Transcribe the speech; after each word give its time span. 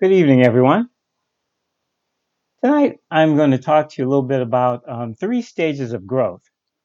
Good 0.00 0.12
evening, 0.12 0.42
everyone. 0.42 0.88
Tonight, 2.64 3.00
I'm 3.10 3.36
going 3.36 3.50
to 3.50 3.58
talk 3.58 3.90
to 3.90 4.00
you 4.00 4.08
a 4.08 4.10
little 4.10 4.22
bit 4.22 4.40
about 4.40 4.82
um, 4.88 5.12
three 5.12 5.42
stages 5.42 5.92
of 5.92 6.06
growth. 6.06 6.40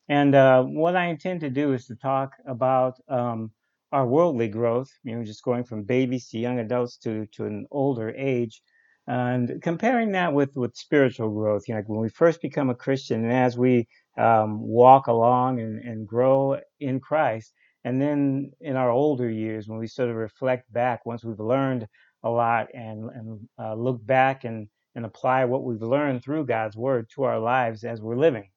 And 0.09 0.35
uh, 0.35 0.63
what 0.63 0.97
I 0.97 1.05
intend 1.05 1.39
to 1.39 1.49
do 1.49 1.71
is 1.71 1.87
to 1.87 1.95
talk 1.95 2.33
about 2.45 2.95
um, 3.07 3.51
our 3.93 4.05
worldly 4.05 4.49
growth, 4.49 4.89
you 5.05 5.15
know, 5.15 5.23
just 5.23 5.45
going 5.45 5.63
from 5.63 5.83
babies 5.83 6.27
to 6.31 6.39
young 6.39 6.59
adults 6.59 6.97
to, 7.03 7.25
to 7.35 7.45
an 7.45 7.67
older 7.71 8.09
age, 8.09 8.61
and 9.07 9.61
comparing 9.61 10.11
that 10.11 10.33
with, 10.33 10.53
with 10.57 10.75
spiritual 10.75 11.29
growth. 11.29 11.69
You 11.69 11.75
know, 11.75 11.79
like 11.79 11.87
when 11.87 12.01
we 12.01 12.09
first 12.09 12.41
become 12.41 12.69
a 12.69 12.75
Christian 12.75 13.23
and 13.23 13.31
as 13.31 13.57
we 13.57 13.87
um, 14.17 14.59
walk 14.59 15.07
along 15.07 15.61
and, 15.61 15.79
and 15.79 16.05
grow 16.05 16.59
in 16.81 16.99
Christ, 16.99 17.53
and 17.85 18.01
then 18.01 18.51
in 18.59 18.75
our 18.75 18.89
older 18.89 19.29
years, 19.29 19.69
when 19.69 19.79
we 19.79 19.87
sort 19.87 20.09
of 20.09 20.17
reflect 20.17 20.73
back, 20.73 21.05
once 21.05 21.23
we've 21.23 21.39
learned 21.39 21.87
a 22.25 22.29
lot 22.29 22.67
and, 22.73 23.09
and 23.11 23.49
uh, 23.57 23.75
look 23.75 24.05
back 24.05 24.43
and 24.43 24.67
and 24.95 25.05
apply 25.05 25.45
what 25.45 25.63
we've 25.63 25.81
learned 25.81 26.23
through 26.23 26.45
God's 26.45 26.75
word 26.77 27.09
to 27.13 27.23
our 27.23 27.39
lives 27.39 27.83
as 27.83 28.01
we're 28.01 28.17
living. 28.17 28.49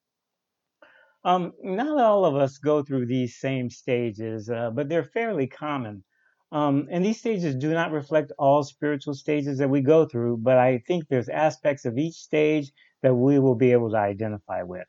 Um, 1.25 1.51
not 1.61 2.01
all 2.01 2.23
of 2.23 2.35
us 2.35 2.57
go 2.57 2.81
through 2.81 3.07
these 3.07 3.37
same 3.37 3.69
stages, 3.69 4.49
uh, 4.49 4.71
but 4.71 4.87
they're 4.87 5.03
fairly 5.03 5.47
common. 5.47 6.03
Um, 6.51 6.87
and 6.89 7.05
these 7.05 7.19
stages 7.19 7.55
do 7.55 7.73
not 7.73 7.91
reflect 7.91 8.31
all 8.39 8.63
spiritual 8.63 9.13
stages 9.13 9.57
that 9.57 9.69
we 9.69 9.81
go 9.81 10.05
through, 10.05 10.37
but 10.37 10.57
I 10.57 10.79
think 10.87 11.07
there's 11.07 11.29
aspects 11.29 11.85
of 11.85 11.97
each 11.97 12.15
stage 12.15 12.71
that 13.03 13.13
we 13.13 13.37
will 13.37 13.55
be 13.55 13.73
able 13.73 13.91
to 13.91 13.97
identify 13.97 14.63
with. 14.63 14.87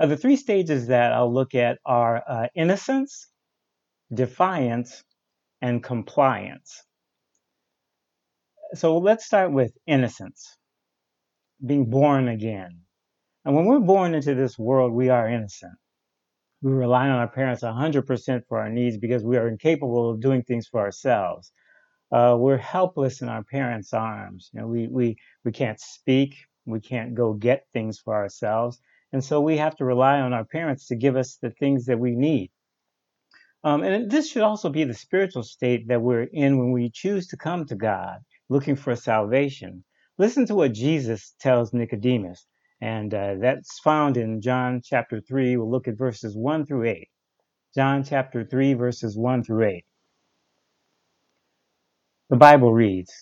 Uh, 0.00 0.06
the 0.06 0.16
three 0.16 0.36
stages 0.36 0.88
that 0.88 1.12
I'll 1.12 1.32
look 1.32 1.54
at 1.54 1.78
are 1.86 2.22
uh, 2.26 2.48
innocence, 2.56 3.28
defiance, 4.12 5.04
and 5.62 5.82
compliance. 5.82 6.82
So 8.74 8.98
let's 8.98 9.26
start 9.26 9.52
with 9.52 9.72
innocence 9.86 10.56
being 11.64 11.90
born 11.90 12.28
again. 12.28 12.80
And 13.44 13.54
when 13.54 13.66
we're 13.66 13.80
born 13.80 14.14
into 14.14 14.34
this 14.34 14.58
world, 14.58 14.92
we 14.92 15.10
are 15.10 15.28
innocent. 15.28 15.74
We 16.62 16.72
rely 16.72 17.08
on 17.08 17.18
our 17.18 17.28
parents 17.28 17.62
100% 17.62 18.42
for 18.48 18.60
our 18.60 18.70
needs 18.70 18.96
because 18.96 19.24
we 19.24 19.36
are 19.36 19.48
incapable 19.48 20.10
of 20.10 20.20
doing 20.20 20.42
things 20.42 20.68
for 20.68 20.80
ourselves. 20.80 21.52
Uh, 22.10 22.36
we're 22.38 22.56
helpless 22.56 23.20
in 23.20 23.28
our 23.28 23.42
parents' 23.42 23.92
arms. 23.92 24.50
You 24.52 24.60
know, 24.60 24.68
we, 24.68 24.88
we, 24.88 25.16
we 25.44 25.52
can't 25.52 25.80
speak. 25.80 26.36
We 26.64 26.80
can't 26.80 27.14
go 27.14 27.34
get 27.34 27.66
things 27.72 27.98
for 27.98 28.14
ourselves. 28.14 28.80
And 29.12 29.22
so 29.22 29.40
we 29.40 29.58
have 29.58 29.76
to 29.76 29.84
rely 29.84 30.20
on 30.20 30.32
our 30.32 30.44
parents 30.44 30.86
to 30.86 30.96
give 30.96 31.16
us 31.16 31.36
the 31.42 31.50
things 31.50 31.86
that 31.86 31.98
we 31.98 32.12
need. 32.12 32.50
Um, 33.64 33.82
and 33.82 34.10
this 34.10 34.30
should 34.30 34.42
also 34.42 34.70
be 34.70 34.84
the 34.84 34.94
spiritual 34.94 35.42
state 35.42 35.88
that 35.88 36.00
we're 36.00 36.22
in 36.22 36.58
when 36.58 36.72
we 36.72 36.90
choose 36.90 37.28
to 37.28 37.36
come 37.36 37.66
to 37.66 37.76
God, 37.76 38.20
looking 38.48 38.76
for 38.76 38.94
salvation. 38.96 39.84
Listen 40.18 40.46
to 40.46 40.54
what 40.54 40.72
Jesus 40.72 41.34
tells 41.40 41.72
Nicodemus, 41.72 42.46
and 42.80 43.12
uh, 43.14 43.34
that's 43.40 43.80
found 43.80 44.16
in 44.16 44.40
John 44.40 44.80
chapter 44.84 45.20
3. 45.20 45.56
We'll 45.56 45.70
look 45.70 45.88
at 45.88 45.96
verses 45.96 46.36
1 46.36 46.66
through 46.66 46.84
8. 46.84 47.08
John 47.74 48.04
chapter 48.04 48.44
3, 48.44 48.74
verses 48.74 49.16
1 49.16 49.44
through 49.44 49.64
8. 49.64 49.84
The 52.28 52.36
Bible 52.36 52.72
reads 52.72 53.12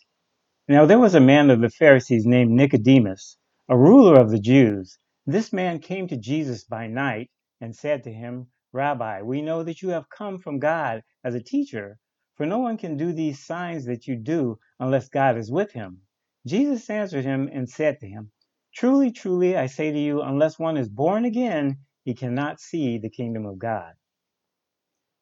Now 0.68 0.86
there 0.86 0.98
was 0.98 1.14
a 1.14 1.20
man 1.20 1.50
of 1.50 1.60
the 1.60 1.70
Pharisees 1.70 2.26
named 2.26 2.50
Nicodemus, 2.50 3.38
a 3.68 3.76
ruler 3.76 4.18
of 4.18 4.30
the 4.30 4.40
Jews. 4.40 4.98
This 5.26 5.52
man 5.52 5.78
came 5.78 6.08
to 6.08 6.16
Jesus 6.16 6.64
by 6.64 6.86
night 6.86 7.30
and 7.60 7.74
said 7.76 8.02
to 8.04 8.12
him, 8.12 8.48
Rabbi, 8.72 9.22
we 9.22 9.42
know 9.42 9.62
that 9.62 9.82
you 9.82 9.90
have 9.90 10.08
come 10.08 10.38
from 10.38 10.58
God 10.58 11.02
as 11.24 11.34
a 11.34 11.42
teacher, 11.42 11.98
for 12.40 12.46
no 12.46 12.56
one 12.56 12.78
can 12.78 12.96
do 12.96 13.12
these 13.12 13.44
signs 13.44 13.84
that 13.84 14.06
you 14.06 14.16
do 14.16 14.58
unless 14.78 15.10
God 15.10 15.36
is 15.36 15.52
with 15.52 15.72
him. 15.72 16.00
Jesus 16.46 16.88
answered 16.88 17.26
him 17.26 17.50
and 17.52 17.68
said 17.68 18.00
to 18.00 18.08
him, 18.08 18.32
Truly, 18.74 19.12
truly, 19.12 19.58
I 19.58 19.66
say 19.66 19.92
to 19.92 19.98
you, 19.98 20.22
unless 20.22 20.58
one 20.58 20.78
is 20.78 20.88
born 20.88 21.26
again, 21.26 21.80
he 22.02 22.14
cannot 22.14 22.58
see 22.58 22.96
the 22.96 23.10
kingdom 23.10 23.44
of 23.44 23.58
God. 23.58 23.92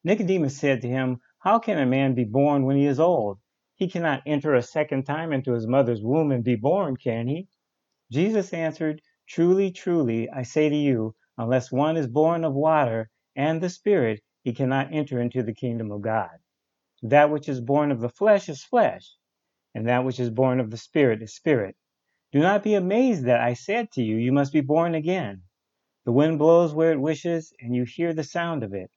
Nicodemus 0.05 0.57
said 0.57 0.81
to 0.83 0.87
him, 0.87 1.19
How 1.39 1.59
can 1.59 1.77
a 1.77 1.85
man 1.85 2.15
be 2.15 2.23
born 2.23 2.63
when 2.63 2.77
he 2.77 2.85
is 2.85 3.01
old? 3.01 3.39
He 3.75 3.89
cannot 3.89 4.23
enter 4.25 4.55
a 4.55 4.61
second 4.61 5.03
time 5.03 5.33
into 5.33 5.51
his 5.51 5.67
mother's 5.67 6.01
womb 6.01 6.31
and 6.31 6.41
be 6.41 6.55
born, 6.55 6.95
can 6.95 7.27
he? 7.27 7.49
Jesus 8.09 8.53
answered, 8.53 9.01
Truly, 9.27 9.71
truly, 9.71 10.29
I 10.29 10.43
say 10.43 10.69
to 10.69 10.75
you, 10.77 11.15
unless 11.37 11.69
one 11.69 11.97
is 11.97 12.07
born 12.07 12.45
of 12.45 12.53
water 12.53 13.09
and 13.35 13.59
the 13.59 13.69
Spirit, 13.69 14.21
he 14.41 14.53
cannot 14.53 14.93
enter 14.93 15.19
into 15.19 15.43
the 15.43 15.53
kingdom 15.53 15.91
of 15.91 16.01
God. 16.01 16.29
That 17.03 17.31
which 17.31 17.49
is 17.49 17.61
born 17.61 17.91
of 17.91 17.99
the 17.99 18.09
flesh 18.09 18.49
is 18.49 18.63
flesh 18.63 19.15
and 19.75 19.87
that 19.87 20.03
which 20.03 20.19
is 20.19 20.31
born 20.31 20.59
of 20.59 20.71
the 20.71 20.77
Spirit 20.77 21.21
is 21.21 21.35
spirit. 21.35 21.75
Do 22.31 22.39
not 22.39 22.63
be 22.63 22.73
amazed 22.73 23.25
that 23.25 23.39
I 23.39 23.53
said 23.53 23.91
to 23.91 24.01
you, 24.03 24.17
You 24.17 24.31
must 24.31 24.51
be 24.51 24.61
born 24.61 24.95
again. 24.95 25.43
The 26.05 26.11
wind 26.11 26.39
blows 26.39 26.73
where 26.73 26.91
it 26.91 26.99
wishes, 26.99 27.53
and 27.59 27.75
you 27.75 27.83
hear 27.83 28.13
the 28.13 28.23
sound 28.23 28.63
of 28.63 28.73
it, 28.73 28.89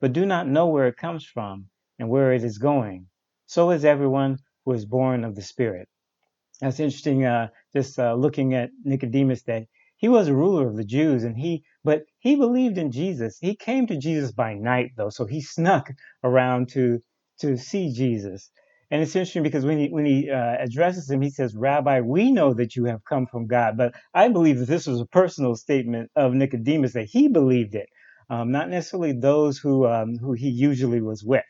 but 0.00 0.14
do 0.14 0.24
not 0.24 0.48
know 0.48 0.66
where 0.66 0.86
it 0.86 0.96
comes 0.96 1.26
from 1.26 1.68
and 1.98 2.08
where 2.08 2.32
it 2.32 2.42
is 2.42 2.58
going. 2.58 3.06
So 3.46 3.70
is 3.70 3.84
everyone 3.84 4.38
who 4.64 4.72
is 4.72 4.86
born 4.86 5.24
of 5.24 5.34
the 5.34 5.42
Spirit. 5.42 5.88
That's 6.60 6.80
interesting. 6.80 7.24
Uh, 7.24 7.48
just 7.74 7.98
uh, 7.98 8.14
looking 8.14 8.54
at 8.54 8.70
Nicodemus, 8.82 9.42
that 9.42 9.66
he 9.96 10.08
was 10.08 10.28
a 10.28 10.34
ruler 10.34 10.66
of 10.66 10.76
the 10.76 10.84
Jews, 10.84 11.22
and 11.22 11.36
he, 11.36 11.64
but 11.84 12.06
he 12.18 12.34
believed 12.34 12.78
in 12.78 12.90
Jesus. 12.90 13.38
He 13.40 13.54
came 13.54 13.86
to 13.88 13.96
Jesus 13.96 14.32
by 14.32 14.54
night, 14.54 14.92
though, 14.96 15.10
so 15.10 15.26
he 15.26 15.42
snuck 15.42 15.92
around 16.22 16.70
to 16.70 17.02
to 17.40 17.56
see 17.56 17.92
Jesus. 17.92 18.50
And 18.90 19.02
it's 19.02 19.16
interesting 19.16 19.42
because 19.42 19.64
when 19.64 19.78
he 19.78 19.88
when 19.88 20.04
he 20.04 20.30
uh, 20.30 20.56
addresses 20.60 21.10
him, 21.10 21.20
he 21.20 21.30
says, 21.30 21.56
"Rabbi, 21.56 22.00
we 22.00 22.30
know 22.30 22.54
that 22.54 22.76
you 22.76 22.84
have 22.84 23.04
come 23.04 23.26
from 23.26 23.46
God." 23.46 23.76
But 23.76 23.94
I 24.12 24.28
believe 24.28 24.58
that 24.58 24.68
this 24.68 24.86
was 24.86 25.00
a 25.00 25.06
personal 25.06 25.56
statement 25.56 26.10
of 26.14 26.34
Nicodemus 26.34 26.92
that 26.92 27.06
he 27.06 27.28
believed 27.28 27.74
it, 27.74 27.88
um, 28.30 28.52
not 28.52 28.68
necessarily 28.70 29.12
those 29.12 29.58
who 29.58 29.86
um, 29.86 30.18
who 30.18 30.32
he 30.34 30.48
usually 30.48 31.00
was 31.00 31.24
with. 31.24 31.44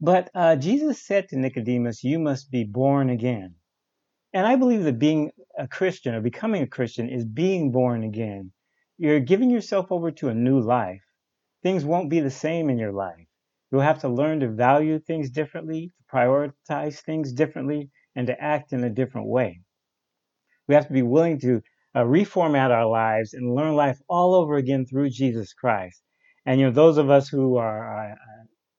But 0.00 0.30
uh, 0.34 0.56
Jesus 0.56 1.00
said 1.06 1.28
to 1.28 1.38
Nicodemus, 1.38 2.02
"You 2.02 2.18
must 2.18 2.50
be 2.50 2.64
born 2.64 3.10
again." 3.10 3.54
And 4.32 4.46
I 4.46 4.56
believe 4.56 4.84
that 4.84 4.98
being 4.98 5.32
a 5.58 5.68
Christian 5.68 6.14
or 6.14 6.20
becoming 6.20 6.62
a 6.62 6.66
Christian 6.66 7.08
is 7.08 7.24
being 7.24 7.72
born 7.72 8.04
again. 8.04 8.52
You're 8.96 9.20
giving 9.20 9.50
yourself 9.50 9.90
over 9.90 10.10
to 10.12 10.28
a 10.28 10.34
new 10.34 10.60
life. 10.60 11.02
Things 11.62 11.84
won't 11.84 12.10
be 12.10 12.20
the 12.20 12.30
same 12.30 12.70
in 12.70 12.78
your 12.78 12.92
life. 12.92 13.26
You'll 13.70 13.82
have 13.82 14.00
to 14.00 14.08
learn 14.08 14.40
to 14.40 14.48
value 14.48 14.98
things 14.98 15.30
differently, 15.30 15.92
to 15.96 16.16
prioritize 16.16 17.00
things 17.00 17.32
differently, 17.32 17.90
and 18.16 18.26
to 18.26 18.40
act 18.40 18.72
in 18.72 18.84
a 18.84 18.90
different 18.90 19.28
way. 19.28 19.60
We 20.68 20.74
have 20.74 20.86
to 20.88 20.92
be 20.92 21.02
willing 21.02 21.40
to 21.40 21.62
uh, 21.94 22.00
reformat 22.02 22.70
our 22.70 22.86
lives 22.86 23.34
and 23.34 23.54
learn 23.54 23.74
life 23.74 23.98
all 24.08 24.34
over 24.34 24.56
again 24.56 24.86
through 24.86 25.10
Jesus 25.10 25.52
Christ. 25.52 26.02
And 26.46 26.60
you 26.60 26.66
know, 26.66 26.72
those 26.72 26.98
of 26.98 27.10
us 27.10 27.28
who 27.28 27.56
are 27.56 28.12
uh, 28.12 28.14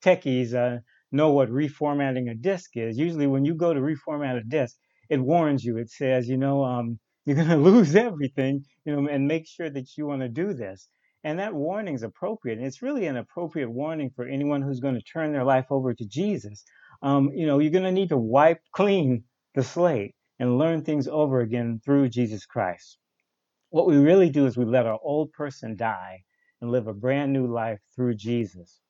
techies 0.03 0.53
uh, 0.53 0.79
know 1.11 1.31
what 1.31 1.49
reformatting 1.49 2.29
a 2.31 2.35
disk 2.35 2.71
is. 2.75 2.97
Usually, 2.97 3.27
when 3.27 3.45
you 3.45 3.55
go 3.55 3.73
to 3.73 3.79
reformat 3.79 4.37
a 4.37 4.43
disk, 4.43 4.77
it 5.09 5.19
warns 5.19 5.63
you. 5.63 5.77
It 5.77 5.89
says, 5.89 6.27
you 6.27 6.37
know, 6.37 6.63
um, 6.63 6.99
you're 7.25 7.35
going 7.35 7.49
to 7.49 7.57
lose 7.57 7.95
everything, 7.95 8.63
you 8.85 8.95
know, 8.95 9.07
and 9.07 9.27
make 9.27 9.47
sure 9.47 9.69
that 9.69 9.95
you 9.97 10.07
want 10.07 10.21
to 10.21 10.29
do 10.29 10.53
this. 10.53 10.89
And 11.23 11.37
that 11.39 11.53
warning 11.53 11.93
is 11.93 12.03
appropriate. 12.03 12.57
And 12.57 12.65
it's 12.65 12.81
really 12.81 13.05
an 13.05 13.17
appropriate 13.17 13.69
warning 13.69 14.09
for 14.15 14.25
anyone 14.25 14.61
who's 14.61 14.79
going 14.79 14.95
to 14.95 15.01
turn 15.01 15.31
their 15.31 15.43
life 15.43 15.67
over 15.69 15.93
to 15.93 16.05
Jesus. 16.05 16.63
Um, 17.03 17.31
you 17.33 17.45
know, 17.45 17.59
you're 17.59 17.71
going 17.71 17.83
to 17.83 17.91
need 17.91 18.09
to 18.09 18.17
wipe 18.17 18.61
clean 18.71 19.23
the 19.53 19.63
slate 19.63 20.15
and 20.39 20.57
learn 20.57 20.83
things 20.83 21.07
over 21.07 21.41
again 21.41 21.79
through 21.85 22.09
Jesus 22.09 22.45
Christ. 22.45 22.97
What 23.69 23.87
we 23.87 23.97
really 23.97 24.29
do 24.29 24.47
is 24.47 24.57
we 24.57 24.65
let 24.65 24.87
our 24.87 24.99
old 25.03 25.31
person 25.33 25.75
die 25.75 26.23
and 26.59 26.71
live 26.71 26.87
a 26.87 26.93
brand 26.93 27.31
new 27.33 27.47
life 27.47 27.79
through 27.95 28.15
Jesus. 28.15 28.81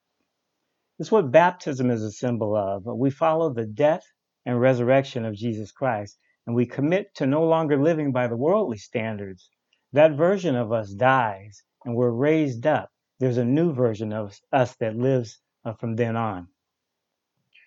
Is 1.00 1.12
what 1.12 1.31
baptism 1.31 1.92
is 1.92 2.03
a 2.03 2.12
symbol 2.12 2.56
of. 2.56 2.86
We 2.86 3.09
follow 3.09 3.53
the 3.53 3.66
death 3.66 4.06
and 4.45 4.62
resurrection 4.62 5.25
of 5.25 5.36
Jesus 5.36 5.72
Christ, 5.72 6.18
and 6.48 6.56
we 6.56 6.66
commit 6.66 7.13
to 7.16 7.25
no 7.25 7.44
longer 7.44 7.81
living 7.81 8.12
by 8.12 8.28
the 8.28 8.38
worldly 8.38 8.78
standards. 8.78 9.50
That 9.94 10.13
version 10.13 10.56
of 10.56 10.72
us 10.72 10.94
dies 10.94 11.63
and 11.86 11.95
we're 11.95 12.12
raised 12.12 12.66
up, 12.68 12.89
there's 13.19 13.38
a 13.38 13.45
new 13.45 13.74
version 13.74 14.13
of 14.13 14.39
us 14.51 14.75
that 14.78 14.95
lives 14.95 15.39
uh, 15.66 15.74
from 15.74 15.95
then 15.95 16.16
on. 16.16 16.48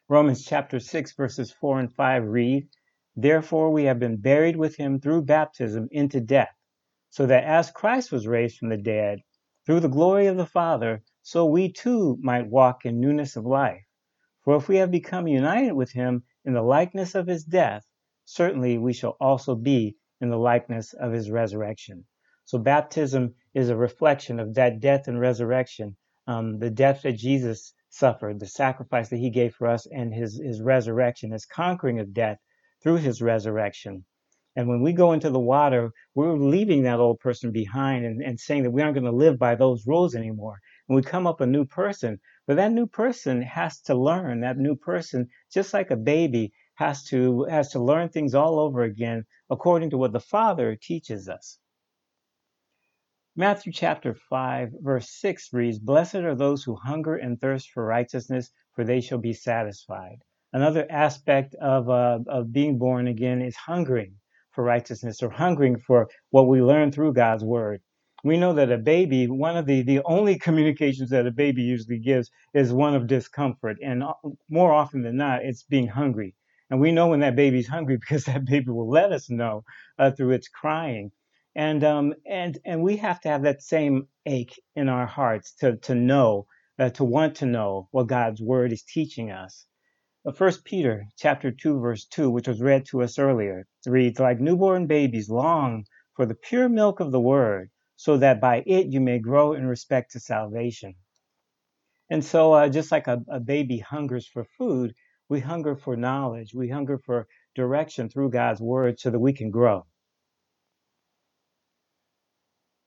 Romans 0.08 0.44
chapter 0.44 0.80
6, 0.80 1.12
verses 1.14 1.52
4 1.52 1.80
and 1.80 1.92
5 1.92 2.24
read, 2.24 2.68
Therefore 3.16 3.70
we 3.70 3.84
have 3.84 3.98
been 3.98 4.16
buried 4.16 4.56
with 4.56 4.76
him 4.76 5.00
through 5.00 5.22
baptism 5.22 5.88
into 5.90 6.20
death, 6.20 6.54
so 7.10 7.26
that 7.26 7.44
as 7.44 7.70
Christ 7.70 8.12
was 8.12 8.26
raised 8.26 8.58
from 8.58 8.68
the 8.68 8.76
dead 8.76 9.20
through 9.64 9.80
the 9.80 9.88
glory 9.88 10.26
of 10.26 10.36
the 10.36 10.46
Father, 10.46 11.02
so 11.22 11.46
we 11.46 11.72
too 11.72 12.18
might 12.20 12.50
walk 12.50 12.84
in 12.84 13.00
newness 13.00 13.36
of 13.36 13.46
life. 13.46 13.84
For 14.42 14.56
if 14.56 14.68
we 14.68 14.76
have 14.76 14.90
become 14.90 15.26
united 15.26 15.72
with 15.72 15.92
him 15.92 16.24
in 16.44 16.52
the 16.52 16.62
likeness 16.62 17.14
of 17.14 17.26
his 17.26 17.44
death, 17.44 17.86
certainly 18.26 18.76
we 18.76 18.92
shall 18.92 19.16
also 19.20 19.54
be 19.54 19.96
in 20.20 20.28
the 20.28 20.36
likeness 20.36 20.92
of 20.92 21.12
his 21.12 21.30
resurrection. 21.30 22.04
So 22.44 22.58
baptism 22.58 23.34
is 23.54 23.68
a 23.68 23.76
reflection 23.76 24.40
of 24.40 24.54
that 24.54 24.80
death 24.80 25.06
and 25.06 25.20
resurrection, 25.20 25.96
um, 26.26 26.58
the 26.58 26.70
death 26.70 27.02
that 27.02 27.12
Jesus 27.12 27.72
suffered, 27.88 28.40
the 28.40 28.46
sacrifice 28.46 29.08
that 29.08 29.18
he 29.18 29.30
gave 29.30 29.54
for 29.54 29.68
us, 29.68 29.86
and 29.86 30.12
his, 30.12 30.40
his 30.44 30.60
resurrection, 30.60 31.30
his 31.30 31.46
conquering 31.46 32.00
of 32.00 32.12
death 32.12 32.38
through 32.82 32.96
his 32.96 33.22
resurrection. 33.22 34.04
And 34.56 34.68
when 34.68 34.82
we 34.82 34.92
go 34.92 35.12
into 35.12 35.30
the 35.30 35.40
water, 35.40 35.92
we're 36.14 36.36
leaving 36.36 36.82
that 36.82 37.00
old 37.00 37.18
person 37.18 37.50
behind 37.50 38.04
and, 38.04 38.22
and 38.22 38.38
saying 38.38 38.62
that 38.62 38.70
we 38.70 38.82
aren't 38.82 38.94
going 38.94 39.04
to 39.04 39.10
live 39.10 39.38
by 39.38 39.54
those 39.54 39.86
rules 39.86 40.14
anymore. 40.14 40.58
And 40.88 40.94
we 40.94 41.02
come 41.02 41.26
up 41.26 41.40
a 41.40 41.46
new 41.46 41.64
person. 41.64 42.20
But 42.46 42.56
that 42.56 42.72
new 42.72 42.86
person 42.86 43.42
has 43.42 43.80
to 43.82 43.94
learn. 43.94 44.40
That 44.40 44.58
new 44.58 44.76
person, 44.76 45.28
just 45.52 45.74
like 45.74 45.90
a 45.90 45.96
baby, 45.96 46.52
has 46.74 47.04
to 47.04 47.44
has 47.44 47.70
to 47.70 47.82
learn 47.82 48.08
things 48.08 48.34
all 48.34 48.58
over 48.58 48.82
again 48.82 49.24
according 49.50 49.90
to 49.90 49.98
what 49.98 50.12
the 50.12 50.20
Father 50.20 50.76
teaches 50.76 51.28
us. 51.28 51.58
Matthew 53.36 53.72
chapter 53.72 54.14
5 54.14 54.74
verse 54.80 55.10
6 55.10 55.52
reads, 55.52 55.80
Blessed 55.80 56.14
are 56.22 56.36
those 56.36 56.62
who 56.62 56.76
hunger 56.76 57.16
and 57.16 57.40
thirst 57.40 57.72
for 57.72 57.84
righteousness, 57.84 58.52
for 58.76 58.84
they 58.84 59.00
shall 59.00 59.18
be 59.18 59.32
satisfied. 59.32 60.18
Another 60.52 60.86
aspect 60.88 61.56
of, 61.56 61.90
uh, 61.90 62.20
of 62.28 62.52
being 62.52 62.78
born 62.78 63.08
again 63.08 63.42
is 63.42 63.56
hungering 63.56 64.14
for 64.52 64.62
righteousness 64.62 65.20
or 65.20 65.30
hungering 65.30 65.80
for 65.80 66.08
what 66.30 66.46
we 66.46 66.62
learn 66.62 66.92
through 66.92 67.14
God's 67.14 67.42
word. 67.42 67.82
We 68.22 68.36
know 68.36 68.52
that 68.52 68.70
a 68.70 68.78
baby, 68.78 69.26
one 69.26 69.56
of 69.56 69.66
the, 69.66 69.82
the 69.82 70.00
only 70.04 70.38
communications 70.46 71.10
that 71.10 71.26
a 71.26 71.32
baby 71.32 71.62
usually 71.62 71.98
gives 71.98 72.30
is 72.54 72.72
one 72.72 72.94
of 72.94 73.08
discomfort. 73.08 73.78
And 73.82 74.04
more 74.48 74.72
often 74.72 75.02
than 75.02 75.16
not, 75.16 75.44
it's 75.44 75.64
being 75.64 75.88
hungry. 75.88 76.36
And 76.70 76.80
we 76.80 76.92
know 76.92 77.08
when 77.08 77.20
that 77.20 77.34
baby's 77.34 77.66
hungry 77.66 77.96
because 78.00 78.26
that 78.26 78.44
baby 78.44 78.70
will 78.70 78.88
let 78.88 79.10
us 79.10 79.28
know 79.28 79.64
uh, 79.98 80.12
through 80.12 80.30
its 80.30 80.46
crying 80.46 81.10
and 81.56 81.84
um, 81.84 82.14
and 82.26 82.58
and 82.64 82.82
we 82.82 82.96
have 82.98 83.20
to 83.22 83.28
have 83.28 83.42
that 83.42 83.62
same 83.62 84.08
ache 84.26 84.60
in 84.76 84.88
our 84.88 85.06
hearts 85.06 85.54
to 85.60 85.76
to 85.78 85.94
know 85.94 86.46
uh, 86.78 86.90
to 86.90 87.04
want 87.04 87.36
to 87.36 87.46
know 87.46 87.88
what 87.92 88.08
God's 88.08 88.40
word 88.40 88.72
is 88.72 88.82
teaching 88.82 89.30
us. 89.30 89.66
First 90.34 90.64
Peter 90.64 91.06
chapter 91.18 91.50
two 91.52 91.78
verse 91.80 92.06
two, 92.06 92.30
which 92.30 92.48
was 92.48 92.60
read 92.60 92.86
to 92.86 93.02
us 93.02 93.18
earlier, 93.18 93.66
reads 93.86 94.18
like 94.18 94.40
newborn 94.40 94.86
babies 94.86 95.28
long 95.28 95.84
for 96.16 96.26
the 96.26 96.34
pure 96.34 96.68
milk 96.68 97.00
of 97.00 97.12
the 97.12 97.20
word, 97.20 97.70
so 97.96 98.16
that 98.16 98.40
by 98.40 98.62
it 98.66 98.86
you 98.86 99.00
may 99.00 99.18
grow 99.18 99.52
in 99.52 99.66
respect 99.66 100.12
to 100.12 100.20
salvation. 100.20 100.94
And 102.10 102.24
so, 102.24 102.52
uh, 102.52 102.68
just 102.68 102.92
like 102.92 103.06
a, 103.06 103.22
a 103.28 103.40
baby 103.40 103.78
hungers 103.78 104.26
for 104.26 104.44
food, 104.44 104.94
we 105.28 105.40
hunger 105.40 105.76
for 105.76 105.96
knowledge. 105.96 106.54
We 106.54 106.68
hunger 106.68 106.98
for 106.98 107.26
direction 107.54 108.08
through 108.08 108.30
God's 108.30 108.60
word 108.60 109.00
so 109.00 109.10
that 109.10 109.18
we 109.18 109.32
can 109.32 109.50
grow. 109.50 109.86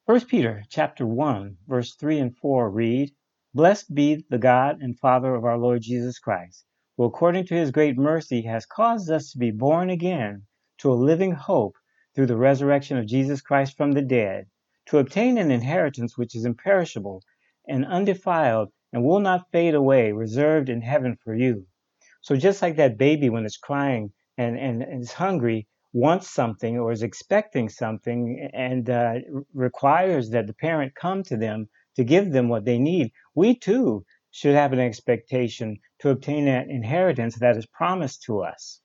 First 0.07 0.29
Peter 0.29 0.63
chapter 0.69 1.05
1, 1.05 1.57
verse 1.67 1.95
3 1.95 2.19
and 2.19 2.37
4 2.37 2.71
read, 2.71 3.11
Blessed 3.53 3.93
be 3.93 4.23
the 4.29 4.37
God 4.37 4.81
and 4.81 4.97
Father 4.97 5.35
of 5.35 5.43
our 5.43 5.57
Lord 5.57 5.81
Jesus 5.81 6.17
Christ, 6.17 6.63
who 6.95 7.03
according 7.03 7.45
to 7.47 7.55
his 7.55 7.71
great 7.71 7.97
mercy 7.97 8.43
has 8.43 8.65
caused 8.65 9.11
us 9.11 9.33
to 9.33 9.37
be 9.37 9.51
born 9.51 9.89
again 9.89 10.43
to 10.77 10.93
a 10.93 10.95
living 10.95 11.33
hope 11.33 11.75
through 12.15 12.27
the 12.27 12.37
resurrection 12.37 12.95
of 12.97 13.05
Jesus 13.05 13.41
Christ 13.41 13.75
from 13.75 13.91
the 13.91 14.01
dead, 14.01 14.47
to 14.85 14.99
obtain 14.99 15.37
an 15.37 15.51
inheritance 15.51 16.17
which 16.17 16.35
is 16.35 16.45
imperishable 16.45 17.21
and 17.67 17.85
undefiled 17.85 18.69
and 18.93 19.03
will 19.03 19.19
not 19.19 19.51
fade 19.51 19.75
away, 19.75 20.13
reserved 20.13 20.69
in 20.69 20.79
heaven 20.79 21.17
for 21.21 21.35
you. 21.35 21.67
So 22.21 22.37
just 22.37 22.61
like 22.61 22.77
that 22.77 22.97
baby 22.97 23.29
when 23.29 23.45
it's 23.45 23.57
crying 23.57 24.13
and, 24.37 24.57
and, 24.57 24.81
and 24.83 25.01
is 25.01 25.11
hungry, 25.11 25.67
wants 25.97 26.29
something 26.29 26.77
or 26.77 26.91
is 26.91 27.01
expecting 27.01 27.69
something 27.69 28.49
and 28.53 28.87
uh, 28.87 29.15
requires 29.55 30.29
that 30.29 30.45
the 30.45 30.53
parent 30.53 30.93
come 30.93 31.23
to 31.23 31.35
them 31.35 31.67
to 31.95 32.03
give 32.03 32.31
them 32.31 32.49
what 32.49 32.65
they 32.65 32.77
need, 32.77 33.11
we 33.33 33.55
too 33.57 34.05
should 34.29 34.53
have 34.53 34.73
an 34.73 34.79
expectation 34.79 35.79
to 35.99 36.11
obtain 36.11 36.45
that 36.45 36.69
inheritance 36.69 37.39
that 37.39 37.57
is 37.57 37.65
promised 37.65 38.21
to 38.21 38.41
us. 38.41 38.79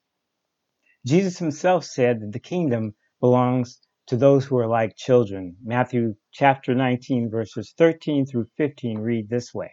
Jesus 1.05 1.39
himself 1.39 1.85
said 1.85 2.21
that 2.21 2.33
the 2.33 2.39
kingdom 2.39 2.95
belongs 3.21 3.79
to 4.07 4.17
those 4.17 4.47
who 4.47 4.57
are 4.57 4.67
like 4.67 4.97
children. 4.97 5.57
Matthew 5.63 6.15
chapter 6.33 6.75
19 6.75 7.31
verses 7.31 7.75
13 7.77 8.25
through 8.25 8.47
15 8.57 8.99
read 8.99 9.29
this 9.29 9.53
way. 9.53 9.73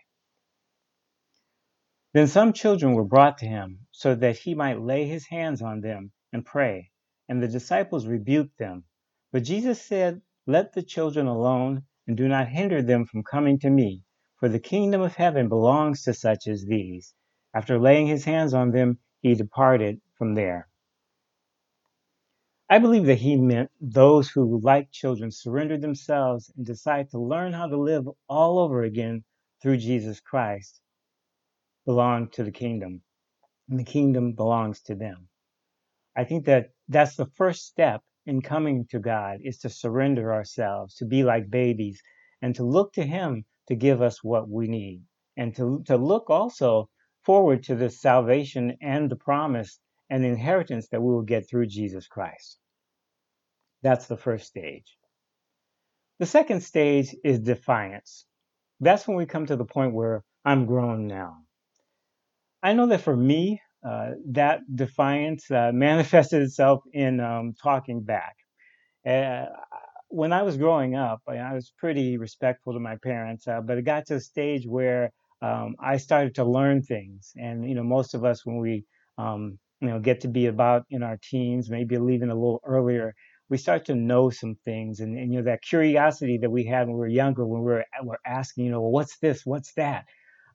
Then 2.13 2.27
some 2.27 2.51
children 2.51 2.95
were 2.95 3.05
brought 3.05 3.37
to 3.37 3.45
him 3.45 3.87
so 3.91 4.15
that 4.15 4.37
he 4.39 4.55
might 4.55 4.81
lay 4.81 5.05
his 5.05 5.25
hands 5.27 5.61
on 5.61 5.79
them 5.79 6.11
and 6.33 6.45
pray. 6.45 6.91
And 7.29 7.41
the 7.41 7.47
disciples 7.47 8.07
rebuked 8.07 8.57
them. 8.57 8.83
But 9.31 9.45
Jesus 9.45 9.81
said, 9.81 10.21
Let 10.47 10.73
the 10.73 10.83
children 10.83 11.27
alone, 11.27 11.83
and 12.07 12.17
do 12.17 12.27
not 12.27 12.49
hinder 12.49 12.81
them 12.81 13.05
from 13.05 13.23
coming 13.23 13.59
to 13.59 13.69
me, 13.69 14.03
for 14.37 14.49
the 14.49 14.59
kingdom 14.59 15.01
of 15.01 15.15
heaven 15.15 15.47
belongs 15.47 16.03
to 16.03 16.13
such 16.13 16.47
as 16.47 16.65
these. 16.65 17.13
After 17.53 17.79
laying 17.79 18.07
his 18.07 18.25
hands 18.25 18.53
on 18.53 18.71
them, 18.71 18.99
he 19.21 19.35
departed 19.35 20.01
from 20.17 20.35
there. 20.35 20.67
I 22.69 22.79
believe 22.79 23.05
that 23.05 23.19
he 23.19 23.37
meant 23.37 23.71
those 23.79 24.29
who, 24.29 24.59
like 24.61 24.91
children, 24.91 25.31
surrender 25.31 25.77
themselves 25.77 26.51
and 26.57 26.65
decide 26.65 27.11
to 27.11 27.19
learn 27.19 27.53
how 27.53 27.67
to 27.67 27.77
live 27.77 28.09
all 28.27 28.59
over 28.59 28.83
again 28.83 29.23
through 29.61 29.77
Jesus 29.77 30.19
Christ 30.19 30.81
belong 31.85 32.29
to 32.29 32.43
the 32.43 32.51
kingdom, 32.51 33.01
and 33.69 33.79
the 33.79 33.83
kingdom 33.83 34.33
belongs 34.33 34.81
to 34.83 34.95
them. 34.95 35.27
I 36.15 36.25
think 36.25 36.45
that 36.45 36.71
that's 36.89 37.15
the 37.15 37.27
first 37.27 37.67
step 37.67 38.01
in 38.25 38.41
coming 38.41 38.85
to 38.89 38.99
God 38.99 39.39
is 39.43 39.59
to 39.59 39.69
surrender 39.69 40.33
ourselves, 40.33 40.95
to 40.95 41.05
be 41.05 41.23
like 41.23 41.49
babies, 41.49 42.01
and 42.41 42.55
to 42.55 42.63
look 42.63 42.93
to 42.93 43.03
Him 43.03 43.45
to 43.67 43.75
give 43.75 44.01
us 44.01 44.23
what 44.23 44.49
we 44.49 44.67
need, 44.67 45.03
and 45.37 45.55
to, 45.55 45.83
to 45.85 45.95
look 45.95 46.29
also 46.29 46.89
forward 47.23 47.63
to 47.63 47.75
the 47.75 47.89
salvation 47.89 48.75
and 48.81 49.09
the 49.09 49.15
promise 49.15 49.79
and 50.09 50.25
inheritance 50.25 50.87
that 50.89 51.01
we 51.01 51.13
will 51.13 51.21
get 51.21 51.47
through 51.47 51.67
Jesus 51.67 52.07
Christ. 52.07 52.57
That's 53.83 54.07
the 54.07 54.17
first 54.17 54.47
stage. 54.47 54.97
The 56.17 56.25
second 56.25 56.61
stage 56.63 57.15
is 57.23 57.39
defiance. 57.39 58.25
That's 58.79 59.07
when 59.07 59.15
we 59.15 59.25
come 59.25 59.45
to 59.45 59.55
the 59.55 59.65
point 59.65 59.93
where 59.93 60.23
I'm 60.43 60.65
grown 60.65 61.07
now. 61.07 61.37
I 62.63 62.73
know 62.73 62.87
that 62.87 63.01
for 63.01 63.15
me, 63.15 63.61
uh, 63.87 64.11
that 64.31 64.61
defiance 64.75 65.49
uh, 65.51 65.71
manifested 65.75 66.41
itself 66.41 66.83
in 66.93 67.19
um, 67.19 67.53
talking 67.61 68.01
back. 68.01 68.35
Uh, 69.07 69.45
when 70.09 70.33
I 70.33 70.41
was 70.41 70.57
growing 70.57 70.95
up, 70.95 71.21
I 71.27 71.53
was 71.53 71.71
pretty 71.77 72.17
respectful 72.17 72.73
to 72.73 72.79
my 72.79 72.97
parents, 73.03 73.47
uh, 73.47 73.61
but 73.61 73.77
it 73.77 73.83
got 73.83 74.07
to 74.07 74.15
a 74.15 74.19
stage 74.19 74.65
where 74.67 75.11
um, 75.41 75.75
I 75.79 75.97
started 75.97 76.35
to 76.35 76.43
learn 76.45 76.81
things. 76.81 77.31
And, 77.37 77.67
you 77.67 77.75
know, 77.75 77.83
most 77.83 78.13
of 78.15 78.25
us, 78.25 78.45
when 78.45 78.57
we, 78.57 78.85
um, 79.17 79.59
you 79.81 79.87
know, 79.89 79.99
get 79.99 80.21
to 80.21 80.27
be 80.27 80.47
about 80.47 80.85
in 80.89 81.03
our 81.03 81.17
teens, 81.23 81.69
maybe 81.69 81.97
leaving 81.97 82.29
a 82.29 82.35
little 82.35 82.61
earlier, 82.65 83.13
we 83.49 83.57
start 83.57 83.85
to 83.85 83.95
know 83.95 84.29
some 84.29 84.55
things. 84.65 84.99
And, 84.99 85.17
and 85.17 85.31
you 85.31 85.39
know, 85.39 85.45
that 85.45 85.61
curiosity 85.61 86.37
that 86.39 86.49
we 86.49 86.65
had 86.65 86.87
when 86.87 86.95
we 86.95 86.99
were 87.01 87.07
younger, 87.07 87.45
when 87.45 87.61
we 87.61 87.65
were, 87.65 87.85
were 88.03 88.19
asking, 88.25 88.65
you 88.65 88.71
know, 88.71 88.81
well, 88.81 88.91
what's 88.91 89.17
this? 89.19 89.45
What's 89.45 89.73
that? 89.75 90.05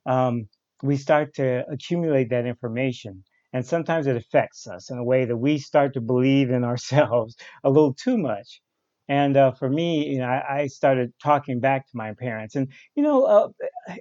Um, 0.05 0.47
we 0.83 0.97
start 0.97 1.33
to 1.35 1.63
accumulate 1.69 2.29
that 2.29 2.45
information. 2.45 3.23
And 3.53 3.65
sometimes 3.65 4.07
it 4.07 4.17
affects 4.17 4.67
us 4.67 4.89
in 4.89 4.97
a 4.97 5.03
way 5.03 5.25
that 5.25 5.37
we 5.37 5.57
start 5.57 5.93
to 5.93 6.01
believe 6.01 6.49
in 6.49 6.63
ourselves 6.71 7.35
a 7.63 7.69
little 7.69 7.93
too 7.93 8.17
much. 8.17 8.61
And 9.07 9.37
uh, 9.37 9.51
for 9.51 9.69
me, 9.69 10.07
you 10.07 10.17
know, 10.17 10.25
I, 10.25 10.61
I, 10.61 10.67
started 10.67 11.13
talking 11.21 11.59
back 11.59 11.85
to 11.85 11.91
my 11.95 12.13
parents. 12.13 12.55
And, 12.55 12.69
you 12.95 13.03
know, 13.03 13.23
uh, 13.23 13.49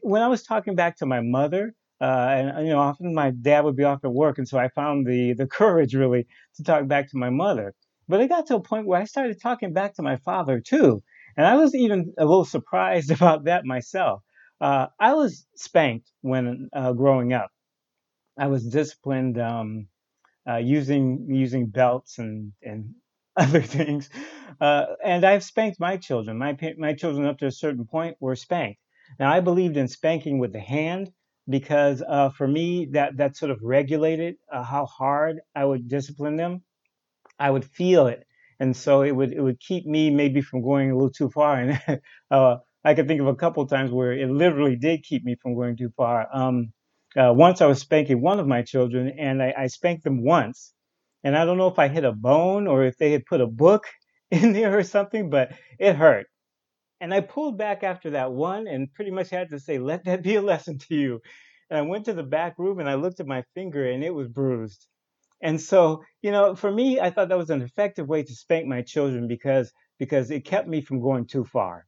when 0.02 0.22
I 0.22 0.28
was 0.28 0.42
talking 0.42 0.74
back 0.74 0.96
to 0.96 1.06
my 1.06 1.20
mother, 1.20 1.74
uh, 2.00 2.04
and, 2.04 2.66
you 2.66 2.72
know, 2.72 2.80
often 2.80 3.14
my 3.14 3.30
dad 3.30 3.64
would 3.64 3.76
be 3.76 3.84
off 3.84 4.04
at 4.04 4.12
work. 4.12 4.38
And 4.38 4.48
so 4.48 4.58
I 4.58 4.68
found 4.68 5.06
the, 5.06 5.34
the 5.34 5.46
courage 5.60 5.94
really 5.94 6.26
to 6.56 6.62
talk 6.64 6.88
back 6.88 7.10
to 7.10 7.18
my 7.18 7.30
mother. 7.30 7.74
But 8.08 8.20
it 8.20 8.28
got 8.28 8.46
to 8.46 8.56
a 8.56 8.60
point 8.60 8.86
where 8.86 9.00
I 9.00 9.04
started 9.04 9.40
talking 9.40 9.72
back 9.72 9.94
to 9.94 10.02
my 10.02 10.16
father 10.16 10.60
too. 10.60 11.02
And 11.36 11.46
I 11.46 11.56
was 11.56 11.74
even 11.74 12.12
a 12.18 12.24
little 12.24 12.44
surprised 12.56 13.10
about 13.10 13.44
that 13.44 13.64
myself. 13.64 14.22
Uh, 14.64 14.88
I 15.00 15.14
was 15.14 15.46
spanked 15.56 16.10
when 16.22 16.70
uh, 16.74 16.94
growing 16.94 17.34
up. 17.34 17.50
I 18.38 18.48
was 18.48 18.66
disciplined 18.68 19.38
um, 19.40 19.88
uh, 20.48 20.56
using 20.58 21.26
using 21.30 21.66
belts 21.68 22.18
and 22.18 22.52
and 22.62 22.94
other 23.36 23.62
things, 23.62 24.10
uh, 24.60 24.86
and 25.04 25.24
I've 25.24 25.44
spanked 25.44 25.80
my 25.80 25.96
children. 25.98 26.38
My 26.38 26.56
my 26.78 26.94
children 26.94 27.26
up 27.26 27.38
to 27.38 27.46
a 27.46 27.52
certain 27.52 27.86
point 27.86 28.16
were 28.20 28.36
spanked. 28.36 28.80
Now 29.20 29.32
I 29.32 29.40
believed 29.40 29.76
in 29.76 29.88
spanking 29.88 30.38
with 30.38 30.52
the 30.52 30.60
hand 30.60 31.12
because 31.48 32.02
uh, 32.06 32.30
for 32.30 32.48
me 32.48 32.86
that 32.92 33.16
that 33.18 33.36
sort 33.36 33.52
of 33.52 33.60
regulated 33.62 34.36
uh, 34.52 34.62
how 34.64 34.86
hard 34.86 35.40
I 35.56 35.64
would 35.66 35.88
discipline 35.88 36.36
them. 36.36 36.62
I 37.38 37.50
would 37.50 37.64
feel 37.64 38.06
it, 38.08 38.26
and 38.60 38.76
so 38.76 39.02
it 39.02 39.12
would 39.12 39.32
it 39.32 39.40
would 39.40 39.60
keep 39.60 39.86
me 39.86 40.10
maybe 40.10 40.40
from 40.42 40.62
going 40.62 40.90
a 40.90 40.94
little 40.94 41.10
too 41.10 41.30
far. 41.30 41.60
And 41.60 42.00
uh, 42.30 42.58
I 42.84 42.94
could 42.94 43.08
think 43.08 43.20
of 43.20 43.26
a 43.26 43.34
couple 43.34 43.66
times 43.66 43.90
where 43.90 44.12
it 44.12 44.30
literally 44.30 44.76
did 44.76 45.02
keep 45.02 45.24
me 45.24 45.36
from 45.40 45.54
going 45.54 45.76
too 45.76 45.90
far. 45.96 46.28
Um, 46.32 46.72
uh, 47.16 47.32
once 47.34 47.60
I 47.60 47.66
was 47.66 47.80
spanking 47.80 48.20
one 48.20 48.40
of 48.40 48.46
my 48.46 48.62
children, 48.62 49.12
and 49.18 49.42
I, 49.42 49.54
I, 49.56 49.66
spanked 49.68 50.04
them 50.04 50.24
once, 50.24 50.74
and 51.22 51.36
I 51.36 51.44
don't 51.44 51.58
know 51.58 51.68
if 51.68 51.78
I 51.78 51.88
hit 51.88 52.04
a 52.04 52.12
bone 52.12 52.66
or 52.66 52.84
if 52.84 52.98
they 52.98 53.12
had 53.12 53.26
put 53.26 53.40
a 53.40 53.46
book 53.46 53.84
in 54.30 54.52
there 54.52 54.76
or 54.78 54.82
something, 54.82 55.30
but 55.30 55.52
it 55.78 55.96
hurt. 55.96 56.26
And 57.00 57.14
I 57.14 57.20
pulled 57.20 57.58
back 57.58 57.82
after 57.84 58.10
that 58.10 58.32
one, 58.32 58.66
and 58.66 58.92
pretty 58.92 59.10
much 59.12 59.30
had 59.30 59.50
to 59.50 59.60
say, 59.60 59.78
"Let 59.78 60.04
that 60.04 60.22
be 60.22 60.36
a 60.36 60.42
lesson 60.42 60.78
to 60.78 60.94
you." 60.94 61.20
and 61.70 61.78
I 61.78 61.82
went 61.82 62.06
to 62.06 62.12
the 62.12 62.22
back 62.22 62.58
room 62.58 62.78
and 62.78 62.88
I 62.88 62.94
looked 62.94 63.20
at 63.20 63.26
my 63.26 63.42
finger 63.54 63.88
and 63.90 64.04
it 64.04 64.14
was 64.14 64.28
bruised. 64.28 64.86
And 65.42 65.60
so, 65.60 66.02
you 66.22 66.30
know, 66.30 66.54
for 66.54 66.70
me, 66.70 67.00
I 67.00 67.10
thought 67.10 67.28
that 67.28 67.38
was 67.38 67.50
an 67.50 67.62
effective 67.62 68.08
way 68.08 68.22
to 68.22 68.34
spank 68.34 68.66
my 68.66 68.82
children 68.82 69.28
because 69.28 69.72
because 69.98 70.30
it 70.30 70.44
kept 70.44 70.68
me 70.68 70.80
from 70.80 71.00
going 71.00 71.26
too 71.26 71.44
far. 71.44 71.86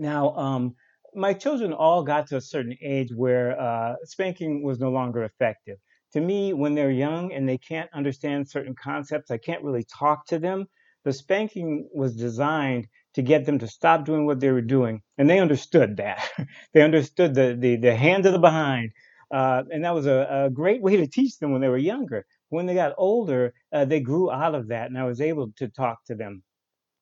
Now, 0.00 0.34
um, 0.36 0.76
my 1.14 1.34
children 1.34 1.74
all 1.74 2.04
got 2.04 2.28
to 2.28 2.38
a 2.38 2.42
certain 2.42 2.76
age 2.82 3.12
where 3.14 3.60
uh, 3.60 3.96
spanking 4.04 4.64
was 4.64 4.80
no 4.80 4.90
longer 4.90 5.24
effective. 5.24 5.78
To 6.14 6.22
me, 6.22 6.54
when 6.54 6.74
they're 6.76 6.92
young 6.92 7.32
and 7.34 7.48
they 7.48 7.58
can't 7.58 7.90
understand 7.94 8.48
certain 8.50 8.74
concepts, 8.76 9.30
I 9.32 9.38
can't 9.38 9.64
really 9.64 9.84
talk 9.84 10.26
to 10.28 10.40
them. 10.40 10.66
The 11.04 11.14
spanking 11.14 11.88
was 11.94 12.16
designed 12.16 12.88
to 13.14 13.22
get 13.22 13.46
them 13.46 13.60
to 13.60 13.68
stop 13.68 14.06
doing 14.06 14.26
what 14.26 14.40
they 14.40 14.52
were 14.52 14.62
doing, 14.62 15.02
and 15.18 15.30
they 15.30 15.40
understood 15.40 15.98
that. 15.98 16.28
they 16.74 16.82
understood 16.82 17.34
the 17.34 17.56
the, 17.58 17.76
the 17.76 17.96
hand 17.96 18.26
of 18.26 18.34
the 18.34 18.40
behind, 18.40 18.92
uh, 19.32 19.64
and 19.72 19.84
that 19.84 19.94
was 19.94 20.06
a, 20.06 20.46
a 20.46 20.50
great 20.50 20.82
way 20.82 20.96
to 20.98 21.08
teach 21.08 21.38
them 21.38 21.52
when 21.52 21.62
they 21.62 21.68
were 21.70 21.78
younger. 21.78 22.26
When 22.50 22.66
they 22.66 22.74
got 22.74 22.94
older, 22.98 23.54
uh, 23.72 23.86
they 23.86 24.00
grew 24.00 24.32
out 24.32 24.56
of 24.56 24.68
that, 24.68 24.88
and 24.90 24.98
I 24.98 25.04
was 25.06 25.22
able 25.22 25.52
to 25.58 25.68
talk 25.68 26.04
to 26.06 26.16
them 26.16 26.42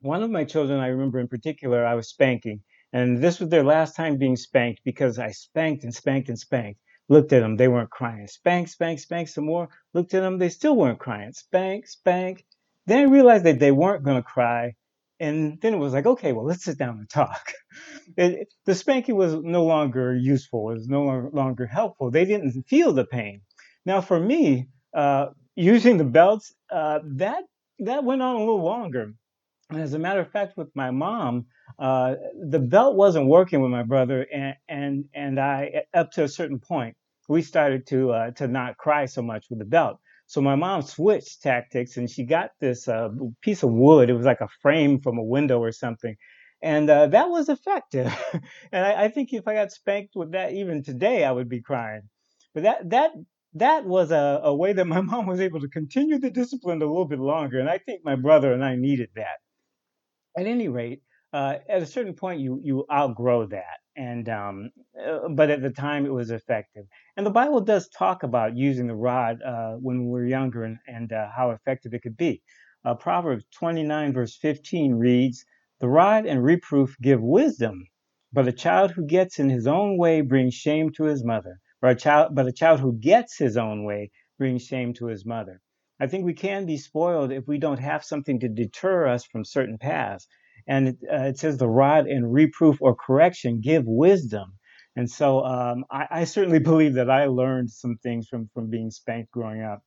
one 0.00 0.22
of 0.22 0.30
my 0.30 0.44
children, 0.44 0.80
I 0.80 0.88
remember 0.88 1.18
in 1.20 1.28
particular, 1.28 1.84
I 1.86 1.94
was 1.94 2.08
spanking, 2.08 2.62
and 2.92 3.22
this 3.22 3.40
was 3.40 3.50
their 3.50 3.64
last 3.64 3.96
time 3.96 4.16
being 4.18 4.36
spanked 4.36 4.82
because 4.84 5.18
I 5.18 5.30
spanked 5.32 5.84
and 5.84 5.94
spanked 5.94 6.28
and 6.28 6.38
spanked. 6.38 6.80
Looked 7.08 7.32
at 7.32 7.40
them, 7.40 7.56
they 7.56 7.68
weren't 7.68 7.90
crying. 7.90 8.26
Spank, 8.28 8.68
spank, 8.68 9.00
spank 9.00 9.28
some 9.28 9.46
more. 9.46 9.68
Looked 9.94 10.14
at 10.14 10.20
them, 10.20 10.38
they 10.38 10.50
still 10.50 10.76
weren't 10.76 10.98
crying. 10.98 11.32
Spank, 11.32 11.86
spank. 11.86 12.44
Then 12.86 13.00
I 13.00 13.10
realized 13.10 13.44
that 13.44 13.58
they 13.58 13.72
weren't 13.72 14.04
going 14.04 14.16
to 14.18 14.22
cry. 14.22 14.74
And 15.20 15.60
then 15.60 15.74
it 15.74 15.78
was 15.78 15.92
like, 15.92 16.06
okay, 16.06 16.32
well, 16.32 16.44
let's 16.44 16.64
sit 16.64 16.78
down 16.78 16.98
and 16.98 17.08
talk. 17.08 17.52
It, 18.16 18.48
the 18.64 18.74
spanking 18.74 19.16
was 19.16 19.34
no 19.34 19.64
longer 19.64 20.14
useful. 20.16 20.70
It 20.70 20.74
was 20.74 20.88
no 20.88 21.30
longer 21.32 21.66
helpful. 21.66 22.10
They 22.10 22.24
didn't 22.24 22.62
feel 22.62 22.92
the 22.92 23.04
pain. 23.04 23.42
Now, 23.84 24.00
for 24.00 24.18
me, 24.18 24.68
uh, 24.94 25.26
using 25.56 25.98
the 25.98 26.04
belts, 26.04 26.54
uh, 26.70 27.00
that 27.04 27.44
that 27.80 28.04
went 28.04 28.22
on 28.22 28.36
a 28.36 28.38
little 28.40 28.62
longer. 28.62 29.12
And 29.70 29.80
as 29.82 29.92
a 29.92 29.98
matter 29.98 30.20
of 30.20 30.30
fact, 30.30 30.56
with 30.56 30.74
my 30.74 30.90
mom, 30.90 31.46
uh, 31.78 32.14
the 32.40 32.58
belt 32.58 32.96
wasn't 32.96 33.26
working 33.26 33.60
with 33.60 33.70
my 33.70 33.82
brother, 33.82 34.26
and 34.32 34.54
and 34.68 35.04
and 35.14 35.38
I 35.38 35.84
up 35.92 36.10
to 36.12 36.24
a 36.24 36.28
certain 36.28 36.58
point, 36.58 36.96
we 37.28 37.42
started 37.42 37.86
to 37.88 38.12
uh, 38.12 38.30
to 38.32 38.48
not 38.48 38.78
cry 38.78 39.04
so 39.04 39.20
much 39.20 39.46
with 39.50 39.58
the 39.58 39.66
belt. 39.66 39.98
So 40.26 40.40
my 40.40 40.54
mom 40.54 40.82
switched 40.82 41.42
tactics, 41.42 41.98
and 41.98 42.08
she 42.10 42.24
got 42.24 42.52
this 42.60 42.88
uh, 42.88 43.10
piece 43.42 43.62
of 43.62 43.70
wood. 43.70 44.08
It 44.08 44.14
was 44.14 44.24
like 44.24 44.40
a 44.40 44.48
frame 44.62 45.00
from 45.00 45.18
a 45.18 45.22
window 45.22 45.58
or 45.58 45.72
something, 45.72 46.16
and 46.62 46.88
uh, 46.88 47.08
that 47.08 47.28
was 47.28 47.50
effective. 47.50 48.10
and 48.72 48.86
I, 48.86 49.04
I 49.04 49.08
think 49.08 49.34
if 49.34 49.46
I 49.46 49.54
got 49.54 49.70
spanked 49.72 50.16
with 50.16 50.32
that 50.32 50.52
even 50.54 50.82
today, 50.82 51.24
I 51.24 51.32
would 51.32 51.48
be 51.48 51.60
crying. 51.60 52.08
But 52.54 52.62
that 52.62 52.88
that 52.90 53.10
that 53.54 53.84
was 53.84 54.12
a, 54.12 54.40
a 54.44 54.54
way 54.54 54.72
that 54.72 54.86
my 54.86 55.00
mom 55.10 55.26
was 55.26 55.40
able 55.40 55.60
to 55.60 55.68
continue 55.68 56.18
the 56.18 56.30
discipline 56.30 56.80
a 56.80 56.86
little 56.86 57.04
bit 57.06 57.18
longer, 57.18 57.58
and 57.60 57.68
I 57.68 57.76
think 57.76 58.02
my 58.02 58.16
brother 58.16 58.54
and 58.54 58.64
I 58.64 58.74
needed 58.76 59.10
that 59.16 59.36
at 60.38 60.46
any 60.46 60.68
rate, 60.68 61.02
uh, 61.32 61.56
at 61.68 61.82
a 61.82 61.86
certain 61.86 62.14
point, 62.14 62.40
you 62.40 62.60
you 62.62 62.86
outgrow 62.90 63.46
that, 63.46 63.78
and 63.96 64.28
um, 64.28 64.70
uh, 65.06 65.28
but 65.30 65.50
at 65.50 65.60
the 65.62 65.70
time, 65.70 66.06
it 66.06 66.12
was 66.12 66.30
effective. 66.30 66.86
And 67.16 67.26
the 67.26 67.30
Bible 67.30 67.60
does 67.60 67.88
talk 67.90 68.22
about 68.22 68.56
using 68.56 68.86
the 68.86 68.94
rod 68.94 69.42
uh, 69.42 69.72
when 69.74 70.06
we're 70.06 70.26
younger 70.26 70.64
and, 70.64 70.78
and 70.86 71.12
uh, 71.12 71.28
how 71.36 71.50
effective 71.50 71.92
it 71.92 72.02
could 72.02 72.16
be. 72.16 72.42
Uh, 72.84 72.94
Proverbs 72.94 73.44
29 73.58 74.12
verse 74.14 74.36
15 74.36 74.94
reads, 74.94 75.44
"The 75.80 75.88
rod 75.88 76.24
and 76.24 76.42
reproof 76.42 76.96
give 77.02 77.20
wisdom, 77.22 77.86
but 78.32 78.48
a 78.48 78.52
child 78.52 78.92
who 78.92 79.04
gets 79.06 79.38
in 79.38 79.50
his 79.50 79.66
own 79.66 79.98
way 79.98 80.22
brings 80.22 80.54
shame 80.54 80.90
to 80.92 81.04
his 81.04 81.24
mother. 81.24 81.58
Or 81.82 81.90
a 81.90 81.94
child, 81.94 82.34
but 82.34 82.46
a 82.46 82.52
child 82.52 82.80
who 82.80 82.98
gets 82.98 83.38
his 83.38 83.56
own 83.56 83.84
way 83.84 84.10
brings 84.38 84.64
shame 84.64 84.94
to 84.94 85.06
his 85.06 85.26
mother." 85.26 85.60
I 86.00 86.06
think 86.06 86.24
we 86.24 86.34
can 86.34 86.64
be 86.64 86.76
spoiled 86.76 87.32
if 87.32 87.48
we 87.48 87.58
don't 87.58 87.80
have 87.80 88.04
something 88.04 88.40
to 88.40 88.48
deter 88.48 89.08
us 89.08 89.24
from 89.24 89.44
certain 89.44 89.78
paths. 89.78 90.28
And 90.66 90.88
it, 90.88 90.98
uh, 91.10 91.24
it 91.24 91.38
says 91.38 91.58
the 91.58 91.68
rod 91.68 92.06
and 92.06 92.32
reproof 92.32 92.80
or 92.80 92.94
correction 92.94 93.60
give 93.60 93.84
wisdom. 93.86 94.58
And 94.94 95.10
so 95.10 95.44
um, 95.44 95.84
I, 95.90 96.06
I, 96.10 96.24
certainly 96.24 96.58
believe 96.70 96.94
that 96.94 97.10
I 97.10 97.26
learned 97.26 97.70
some 97.70 97.96
things 98.02 98.28
from, 98.28 98.48
from 98.54 98.70
being 98.70 98.90
spanked 98.90 99.32
growing 99.32 99.62
up. 99.62 99.82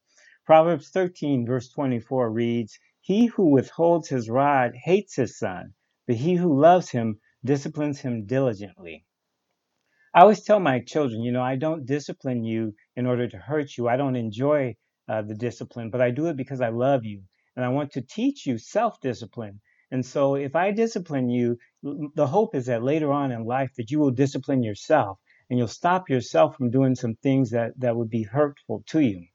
Proverbs 0.45 0.89
13, 0.89 1.45
verse 1.45 1.69
24 1.69 2.31
reads, 2.31 2.77
He 2.99 3.27
who 3.27 3.51
withholds 3.51 4.09
his 4.09 4.29
rod 4.29 4.73
hates 4.75 5.15
his 5.15 5.37
son, 5.37 5.73
but 6.07 6.15
he 6.17 6.35
who 6.35 6.59
loves 6.59 6.89
him 6.89 7.19
disciplines 7.45 8.01
him 8.01 8.25
diligently. 8.25 9.05
I 10.13 10.21
always 10.21 10.43
tell 10.43 10.59
my 10.59 10.81
children, 10.81 11.21
you 11.21 11.31
know, 11.31 11.41
I 11.41 11.55
don't 11.55 11.85
discipline 11.85 12.43
you 12.43 12.73
in 12.97 13.05
order 13.05 13.29
to 13.29 13.37
hurt 13.37 13.77
you. 13.77 13.87
I 13.87 13.95
don't 13.95 14.17
enjoy 14.17 14.75
uh, 15.07 15.21
the 15.21 15.35
discipline, 15.35 15.89
but 15.89 16.01
I 16.01 16.11
do 16.11 16.27
it 16.27 16.37
because 16.37 16.61
I 16.61 16.69
love 16.69 17.05
you 17.05 17.23
and 17.55 17.65
I 17.65 17.69
want 17.69 17.91
to 17.93 18.01
teach 18.01 18.45
you 18.45 18.57
self 18.57 18.99
discipline. 19.01 19.61
And 19.91 20.05
so 20.05 20.35
if 20.35 20.55
I 20.55 20.71
discipline 20.71 21.29
you, 21.29 21.57
the 21.83 22.27
hope 22.27 22.55
is 22.55 22.67
that 22.67 22.83
later 22.83 23.11
on 23.11 23.31
in 23.31 23.43
life 23.43 23.71
that 23.77 23.91
you 23.91 23.99
will 23.99 24.11
discipline 24.11 24.63
yourself 24.63 25.19
and 25.49 25.59
you'll 25.59 25.67
stop 25.67 26.09
yourself 26.09 26.55
from 26.55 26.71
doing 26.71 26.95
some 26.95 27.15
things 27.15 27.51
that, 27.51 27.73
that 27.79 27.95
would 27.95 28.09
be 28.09 28.23
hurtful 28.23 28.83
to 28.87 29.01
you. 29.01 29.25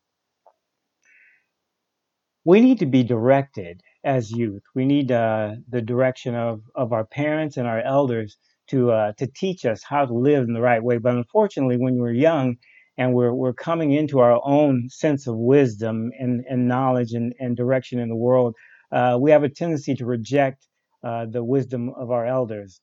We 2.44 2.61
need 2.61 2.78
to 2.78 2.87
be 2.87 3.02
directed 3.02 3.82
as 4.02 4.30
youth. 4.30 4.62
We 4.75 4.87
need 4.87 5.12
uh, 5.12 5.56
the 5.68 5.82
direction 5.82 6.35
of, 6.35 6.62
of 6.75 6.92
our 6.92 7.04
parents 7.04 7.56
and 7.56 7.66
our 7.66 7.80
elders 7.80 8.38
to 8.68 8.90
uh, 8.90 9.12
to 9.18 9.26
teach 9.26 9.64
us 9.64 9.82
how 9.82 10.06
to 10.06 10.14
live 10.14 10.44
in 10.44 10.54
the 10.54 10.61
right 10.61 10.82
way. 10.82 10.99
But 10.99 11.14
unfortunately, 11.16 11.76
when 11.76 11.96
we're 11.96 12.12
young, 12.12 12.56
and 12.98 13.12
we're 13.12 13.32
we're 13.32 13.52
coming 13.52 13.92
into 13.92 14.20
our 14.20 14.40
own 14.44 14.88
sense 14.88 15.26
of 15.26 15.36
wisdom 15.36 16.10
and, 16.18 16.44
and 16.48 16.66
knowledge 16.68 17.12
and, 17.12 17.34
and 17.38 17.56
direction 17.56 17.98
in 17.98 18.08
the 18.08 18.16
world, 18.16 18.54
uh, 18.92 19.18
we 19.20 19.30
have 19.30 19.42
a 19.42 19.48
tendency 19.48 19.94
to 19.94 20.06
reject 20.06 20.66
uh, 21.04 21.26
the 21.26 21.44
wisdom 21.44 21.90
of 21.90 22.10
our 22.10 22.26
elders. 22.26 22.80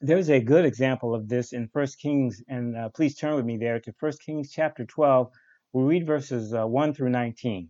There's 0.00 0.30
a 0.30 0.40
good 0.40 0.64
example 0.64 1.14
of 1.14 1.28
this 1.28 1.52
in 1.52 1.68
First 1.68 1.98
Kings, 1.98 2.42
and 2.48 2.76
uh, 2.76 2.88
please 2.90 3.16
turn 3.16 3.36
with 3.36 3.44
me 3.44 3.58
there 3.58 3.80
to 3.80 3.92
First 3.98 4.22
Kings 4.22 4.50
chapter 4.50 4.84
12. 4.84 5.30
We'll 5.72 5.84
read 5.86 6.06
verses 6.06 6.54
uh, 6.54 6.66
1 6.66 6.94
through 6.94 7.10
19. 7.10 7.68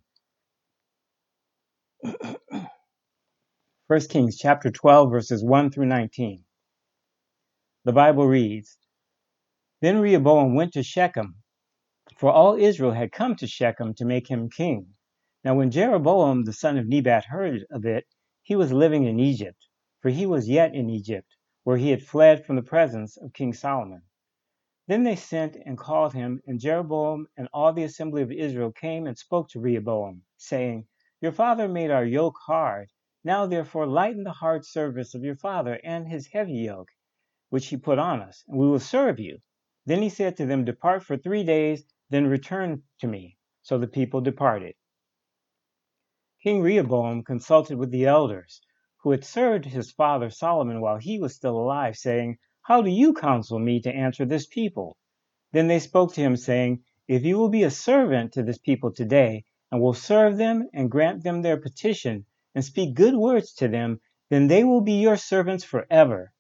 First 3.89 4.11
Kings 4.11 4.37
chapter 4.39 4.71
12, 4.71 5.11
verses 5.11 5.45
1 5.45 5.71
through 5.71 5.87
19. 5.87 6.45
The 7.85 7.93
Bible 7.93 8.27
reads, 8.27 8.77
Then 9.81 9.99
Rehoboam 9.99 10.55
went 10.55 10.75
to 10.75 10.83
Shechem 10.85 11.40
for 12.21 12.31
all 12.31 12.55
Israel 12.55 12.93
had 12.93 13.11
come 13.11 13.35
to 13.35 13.47
Shechem 13.47 13.95
to 13.95 14.05
make 14.05 14.29
him 14.29 14.51
king. 14.51 14.89
Now 15.43 15.55
when 15.55 15.71
Jeroboam 15.71 16.45
the 16.45 16.53
son 16.53 16.77
of 16.77 16.87
Nebat 16.87 17.25
heard 17.25 17.65
of 17.71 17.87
it, 17.87 18.05
he 18.43 18.55
was 18.55 18.75
living 18.75 19.05
in 19.05 19.19
Egypt, 19.19 19.67
for 20.01 20.11
he 20.11 20.27
was 20.27 20.47
yet 20.47 20.75
in 20.75 20.91
Egypt, 20.91 21.35
where 21.65 21.79
he 21.79 21.89
had 21.89 22.03
fled 22.03 22.45
from 22.45 22.57
the 22.57 22.63
presence 22.63 23.17
of 23.17 23.33
King 23.33 23.55
Solomon. 23.55 24.03
Then 24.87 25.03
they 25.03 25.17
sent 25.17 25.57
and 25.65 25.79
called 25.79 26.13
him, 26.13 26.43
and 26.47 26.61
Jeroboam 26.61 27.27
and 27.39 27.49
all 27.55 27.73
the 27.73 27.85
assembly 27.85 28.21
of 28.21 28.31
Israel 28.31 28.71
came 28.71 29.07
and 29.07 29.17
spoke 29.17 29.49
to 29.49 29.61
Rehoboam, 29.61 30.21
saying, 30.37 30.89
Your 31.23 31.33
father 31.33 31.69
made 31.69 31.91
our 31.91 32.05
yoke 32.05 32.37
hard. 32.47 32.91
Now 33.25 33.47
therefore 33.47 33.87
lighten 33.87 34.25
the 34.25 34.33
hard 34.33 34.67
service 34.67 35.15
of 35.15 35.25
your 35.25 35.37
father 35.37 35.81
and 35.83 36.07
his 36.07 36.27
heavy 36.27 36.59
yoke, 36.59 36.91
which 37.49 37.69
he 37.69 37.79
put 37.79 37.99
on 37.99 38.21
us, 38.21 38.45
and 38.47 38.59
we 38.59 38.69
will 38.69 38.79
serve 38.79 39.19
you. 39.19 39.39
Then 39.87 40.03
he 40.03 40.11
said 40.11 40.37
to 40.37 40.45
them, 40.45 40.67
Depart 40.67 41.03
for 41.03 41.17
three 41.17 41.45
days 41.45 41.83
then 42.11 42.27
return 42.27 42.83
to 42.99 43.07
me. 43.07 43.37
So 43.63 43.79
the 43.79 43.87
people 43.87 44.21
departed. 44.21 44.75
King 46.43 46.61
Rehoboam 46.61 47.23
consulted 47.23 47.79
with 47.79 47.91
the 47.91 48.07
elders, 48.07 48.61
who 49.03 49.13
had 49.13 49.25
served 49.25 49.65
his 49.65 49.93
father 49.93 50.29
Solomon 50.29 50.81
while 50.81 50.99
he 50.99 51.21
was 51.21 51.37
still 51.37 51.57
alive, 51.57 51.97
saying, 51.97 52.39
How 52.63 52.83
do 52.83 52.91
you 52.91 53.15
counsel 53.15 53.61
me 53.61 53.81
to 53.83 53.95
answer 53.95 54.25
this 54.25 54.47
people? 54.47 54.97
Then 55.53 55.69
they 55.69 55.79
spoke 55.79 56.15
to 56.15 56.21
him, 56.21 56.37
saying, 56.37 56.83
If 57.07 57.25
you 57.25 57.39
will 57.39 57.49
be 57.49 57.63
a 57.63 57.71
servant 57.71 58.33
to 58.33 58.43
this 58.43 58.59
people 58.59 58.93
today, 58.93 59.45
and 59.71 59.81
will 59.81 59.95
serve 59.95 60.37
them 60.37 60.69
and 60.73 60.91
grant 60.91 61.23
them 61.23 61.43
their 61.43 61.59
petition, 61.59 62.27
and 62.57 62.65
speak 62.65 62.95
good 62.95 63.15
words 63.15 63.53
to 63.55 63.69
them, 63.69 64.01
then 64.31 64.49
they 64.49 64.65
will 64.65 64.81
be 64.81 64.95
your 64.95 65.17
servants 65.17 65.63
forever. 65.63 66.33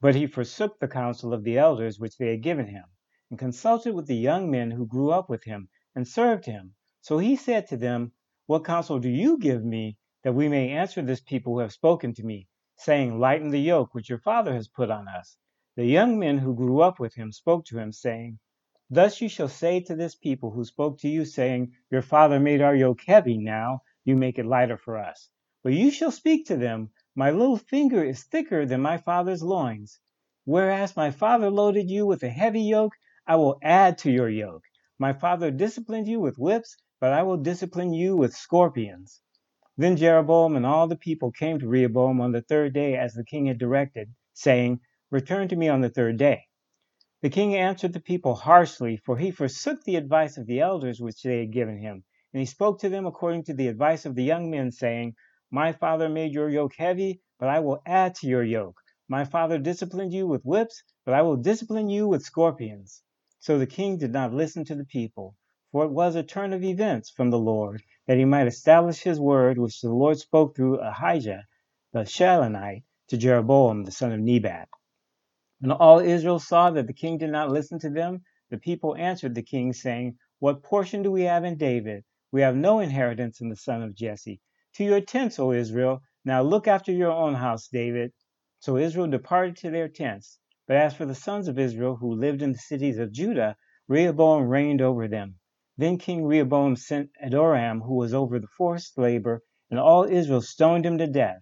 But 0.00 0.14
he 0.14 0.28
forsook 0.28 0.78
the 0.78 0.86
counsel 0.86 1.32
of 1.32 1.42
the 1.42 1.58
elders 1.58 1.98
which 1.98 2.18
they 2.18 2.28
had 2.28 2.42
given 2.42 2.68
him 2.68 2.84
and 3.30 3.38
consulted 3.38 3.94
with 3.94 4.06
the 4.06 4.16
young 4.16 4.50
men 4.50 4.70
who 4.70 4.86
grew 4.86 5.10
up 5.10 5.28
with 5.28 5.44
him 5.44 5.68
and 5.94 6.08
served 6.08 6.46
him. 6.46 6.74
So 7.02 7.18
he 7.18 7.36
said 7.36 7.66
to 7.68 7.76
them, 7.76 8.12
What 8.46 8.64
counsel 8.64 8.98
do 8.98 9.08
you 9.08 9.38
give 9.38 9.62
me 9.62 9.98
that 10.22 10.34
we 10.34 10.48
may 10.48 10.70
answer 10.70 11.02
this 11.02 11.20
people 11.20 11.52
who 11.52 11.58
have 11.60 11.72
spoken 11.72 12.14
to 12.14 12.24
me, 12.24 12.48
saying, 12.76 13.18
Lighten 13.18 13.50
the 13.50 13.60
yoke 13.60 13.94
which 13.94 14.08
your 14.08 14.18
father 14.18 14.54
has 14.54 14.68
put 14.68 14.90
on 14.90 15.08
us? 15.08 15.36
The 15.76 15.84
young 15.84 16.18
men 16.18 16.38
who 16.38 16.54
grew 16.54 16.80
up 16.80 16.98
with 16.98 17.14
him 17.14 17.30
spoke 17.30 17.66
to 17.66 17.78
him, 17.78 17.92
saying, 17.92 18.38
Thus 18.88 19.20
you 19.20 19.28
shall 19.28 19.48
say 19.48 19.80
to 19.80 19.94
this 19.94 20.14
people 20.14 20.50
who 20.50 20.64
spoke 20.64 20.98
to 21.00 21.08
you, 21.08 21.26
saying, 21.26 21.72
Your 21.90 22.02
father 22.02 22.40
made 22.40 22.62
our 22.62 22.74
yoke 22.74 23.02
heavy, 23.06 23.36
now 23.36 23.82
you 24.04 24.16
make 24.16 24.38
it 24.38 24.46
lighter 24.46 24.78
for 24.78 24.96
us. 24.96 25.28
But 25.62 25.74
you 25.74 25.90
shall 25.90 26.10
speak 26.10 26.46
to 26.46 26.56
them, 26.56 26.90
My 27.14 27.30
little 27.30 27.58
finger 27.58 28.02
is 28.02 28.24
thicker 28.24 28.64
than 28.64 28.80
my 28.80 28.96
father's 28.96 29.42
loins. 29.42 30.00
Whereas 30.46 30.96
my 30.96 31.10
father 31.10 31.50
loaded 31.50 31.90
you 31.90 32.06
with 32.06 32.22
a 32.22 32.30
heavy 32.30 32.62
yoke, 32.62 32.94
I 33.30 33.36
will 33.36 33.58
add 33.62 33.98
to 33.98 34.10
your 34.10 34.30
yoke. 34.30 34.64
My 34.98 35.12
father 35.12 35.50
disciplined 35.50 36.08
you 36.08 36.18
with 36.18 36.38
whips, 36.38 36.78
but 36.98 37.12
I 37.12 37.24
will 37.24 37.36
discipline 37.36 37.92
you 37.92 38.16
with 38.16 38.34
scorpions. 38.34 39.20
Then 39.76 39.98
Jeroboam 39.98 40.56
and 40.56 40.64
all 40.64 40.88
the 40.88 40.96
people 40.96 41.30
came 41.30 41.58
to 41.58 41.68
Rehoboam 41.68 42.22
on 42.22 42.32
the 42.32 42.40
third 42.40 42.72
day 42.72 42.96
as 42.96 43.12
the 43.12 43.26
king 43.26 43.44
had 43.44 43.58
directed, 43.58 44.14
saying, 44.32 44.80
Return 45.10 45.46
to 45.48 45.56
me 45.56 45.68
on 45.68 45.82
the 45.82 45.90
third 45.90 46.16
day. 46.16 46.44
The 47.20 47.28
king 47.28 47.54
answered 47.54 47.92
the 47.92 48.00
people 48.00 48.34
harshly, 48.34 48.96
for 48.96 49.18
he 49.18 49.30
forsook 49.30 49.84
the 49.84 49.96
advice 49.96 50.38
of 50.38 50.46
the 50.46 50.60
elders 50.60 50.98
which 50.98 51.22
they 51.22 51.40
had 51.40 51.52
given 51.52 51.76
him. 51.76 52.04
And 52.32 52.40
he 52.40 52.46
spoke 52.46 52.80
to 52.80 52.88
them 52.88 53.04
according 53.04 53.44
to 53.44 53.54
the 53.54 53.68
advice 53.68 54.06
of 54.06 54.14
the 54.14 54.24
young 54.24 54.50
men, 54.50 54.72
saying, 54.72 55.16
My 55.50 55.72
father 55.74 56.08
made 56.08 56.32
your 56.32 56.48
yoke 56.48 56.76
heavy, 56.78 57.20
but 57.38 57.50
I 57.50 57.60
will 57.60 57.82
add 57.84 58.14
to 58.16 58.26
your 58.26 58.42
yoke. 58.42 58.80
My 59.06 59.26
father 59.26 59.58
disciplined 59.58 60.14
you 60.14 60.26
with 60.26 60.46
whips, 60.46 60.82
but 61.04 61.12
I 61.12 61.20
will 61.20 61.36
discipline 61.36 61.90
you 61.90 62.08
with 62.08 62.22
scorpions. 62.22 63.02
So 63.40 63.58
the 63.58 63.66
king 63.66 63.98
did 63.98 64.12
not 64.12 64.34
listen 64.34 64.64
to 64.66 64.74
the 64.74 64.84
people, 64.86 65.36
for 65.72 65.84
it 65.84 65.92
was 65.92 66.16
a 66.16 66.22
turn 66.22 66.52
of 66.52 66.64
events 66.64 67.10
from 67.10 67.30
the 67.30 67.38
Lord, 67.38 67.82
that 68.06 68.18
he 68.18 68.24
might 68.24 68.48
establish 68.48 69.02
his 69.02 69.20
word 69.20 69.58
which 69.58 69.80
the 69.80 69.92
Lord 69.92 70.18
spoke 70.18 70.56
through 70.56 70.80
Ahijah 70.80 71.44
the 71.92 72.00
Shilonite 72.00 72.84
to 73.08 73.16
Jeroboam 73.16 73.84
the 73.84 73.92
son 73.92 74.12
of 74.12 74.20
Nebat. 74.20 74.68
When 75.60 75.72
all 75.72 76.00
Israel 76.00 76.38
saw 76.38 76.70
that 76.70 76.86
the 76.86 76.92
king 76.92 77.18
did 77.18 77.30
not 77.30 77.50
listen 77.50 77.78
to 77.80 77.90
them, 77.90 78.22
the 78.50 78.58
people 78.58 78.96
answered 78.96 79.34
the 79.34 79.42
king, 79.42 79.72
saying, 79.72 80.18
What 80.38 80.62
portion 80.62 81.02
do 81.02 81.10
we 81.10 81.22
have 81.22 81.44
in 81.44 81.56
David? 81.56 82.04
We 82.32 82.42
have 82.42 82.56
no 82.56 82.80
inheritance 82.80 83.40
in 83.40 83.48
the 83.48 83.56
son 83.56 83.82
of 83.82 83.94
Jesse. 83.96 84.40
To 84.74 84.84
your 84.84 85.00
tents, 85.00 85.38
O 85.38 85.52
Israel. 85.52 86.02
Now 86.24 86.42
look 86.42 86.68
after 86.68 86.92
your 86.92 87.10
own 87.12 87.34
house, 87.34 87.68
David. 87.68 88.12
So 88.60 88.76
Israel 88.76 89.08
departed 89.08 89.56
to 89.58 89.70
their 89.70 89.88
tents. 89.88 90.38
But 90.68 90.76
as 90.76 90.94
for 90.94 91.06
the 91.06 91.14
sons 91.14 91.48
of 91.48 91.58
Israel 91.58 91.96
who 91.96 92.12
lived 92.12 92.42
in 92.42 92.52
the 92.52 92.58
cities 92.58 92.98
of 92.98 93.10
Judah, 93.10 93.56
Rehoboam 93.88 94.48
reigned 94.48 94.82
over 94.82 95.08
them. 95.08 95.38
Then 95.78 95.96
King 95.96 96.26
Rehoboam 96.26 96.76
sent 96.76 97.10
Adoram, 97.24 97.80
who 97.80 97.94
was 97.94 98.12
over 98.12 98.38
the 98.38 98.48
forced 98.48 98.98
labor, 98.98 99.42
and 99.70 99.80
all 99.80 100.04
Israel 100.04 100.42
stoned 100.42 100.84
him 100.84 100.98
to 100.98 101.06
death. 101.06 101.40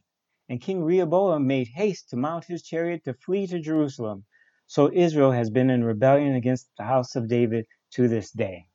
And 0.48 0.60
King 0.60 0.84
Rehoboam 0.84 1.44
made 1.44 1.66
haste 1.74 2.10
to 2.10 2.16
mount 2.16 2.44
his 2.44 2.62
chariot 2.62 3.02
to 3.02 3.14
flee 3.14 3.48
to 3.48 3.58
Jerusalem. 3.58 4.26
So 4.68 4.92
Israel 4.92 5.32
has 5.32 5.50
been 5.50 5.70
in 5.70 5.82
rebellion 5.82 6.36
against 6.36 6.70
the 6.78 6.84
house 6.84 7.16
of 7.16 7.28
David 7.28 7.66
to 7.94 8.06
this 8.06 8.30
day. 8.30 8.68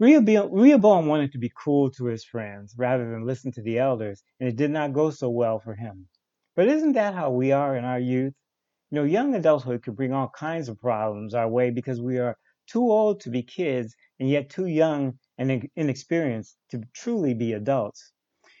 Rehoboam 0.00 1.06
wanted 1.06 1.30
to 1.30 1.38
be 1.38 1.52
cool 1.56 1.90
to 1.92 2.06
his 2.06 2.24
friends 2.24 2.74
rather 2.76 3.08
than 3.08 3.26
listen 3.26 3.52
to 3.52 3.62
the 3.62 3.78
elders, 3.78 4.24
and 4.40 4.48
it 4.48 4.56
did 4.56 4.72
not 4.72 4.92
go 4.92 5.10
so 5.10 5.30
well 5.30 5.60
for 5.60 5.76
him. 5.76 6.08
But 6.56 6.66
isn't 6.66 6.94
that 6.94 7.14
how 7.14 7.30
we 7.30 7.52
are 7.52 7.76
in 7.76 7.84
our 7.84 8.00
youth? 8.00 8.34
You 8.92 8.96
know, 8.96 9.04
young 9.04 9.36
adulthood 9.36 9.84
could 9.84 9.94
bring 9.94 10.12
all 10.12 10.28
kinds 10.28 10.68
of 10.68 10.80
problems 10.80 11.32
our 11.32 11.48
way 11.48 11.70
because 11.70 12.00
we 12.00 12.18
are 12.18 12.36
too 12.66 12.90
old 12.90 13.20
to 13.20 13.30
be 13.30 13.42
kids 13.42 13.94
and 14.18 14.28
yet 14.28 14.50
too 14.50 14.66
young 14.66 15.18
and 15.38 15.68
inexperienced 15.76 16.56
to 16.70 16.82
truly 16.92 17.32
be 17.34 17.52
adults. 17.52 18.12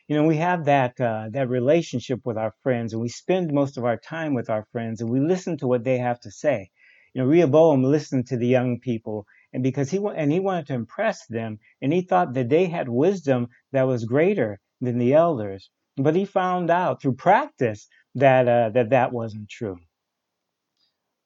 You 0.06 0.16
know 0.16 0.26
we 0.26 0.36
have 0.36 0.66
that 0.66 1.00
uh, 1.00 1.30
that 1.32 1.48
relationship 1.48 2.20
with 2.24 2.36
our 2.38 2.54
friends 2.62 2.92
and 2.92 3.02
we 3.02 3.08
spend 3.08 3.52
most 3.52 3.76
of 3.76 3.84
our 3.84 3.96
time 3.96 4.34
with 4.34 4.50
our 4.50 4.66
friends 4.72 5.00
and 5.00 5.10
we 5.10 5.20
listen 5.20 5.56
to 5.58 5.66
what 5.66 5.84
they 5.84 5.98
have 5.98 6.20
to 6.20 6.30
say. 6.30 6.70
You 7.14 7.22
know 7.22 7.28
rehoboam 7.28 7.82
listened 7.82 8.26
to 8.28 8.36
the 8.36 8.46
young 8.46 8.78
people 8.78 9.26
and 9.52 9.62
because 9.64 9.90
he 9.90 9.98
and 9.98 10.30
he 10.30 10.38
wanted 10.40 10.66
to 10.68 10.74
impress 10.74 11.26
them 11.26 11.58
and 11.82 11.92
he 11.92 12.02
thought 12.02 12.34
that 12.34 12.50
they 12.50 12.66
had 12.66 12.88
wisdom 12.88 13.48
that 13.72 13.84
was 13.88 14.04
greater 14.04 14.60
than 14.80 14.98
the 14.98 15.14
elders. 15.14 15.70
But 15.96 16.14
he 16.14 16.24
found 16.24 16.70
out 16.70 17.02
through 17.02 17.14
practice 17.14 17.88
that 18.14 18.46
uh, 18.48 18.70
that 18.70 18.90
that 18.90 19.12
wasn't 19.12 19.48
true 19.48 19.78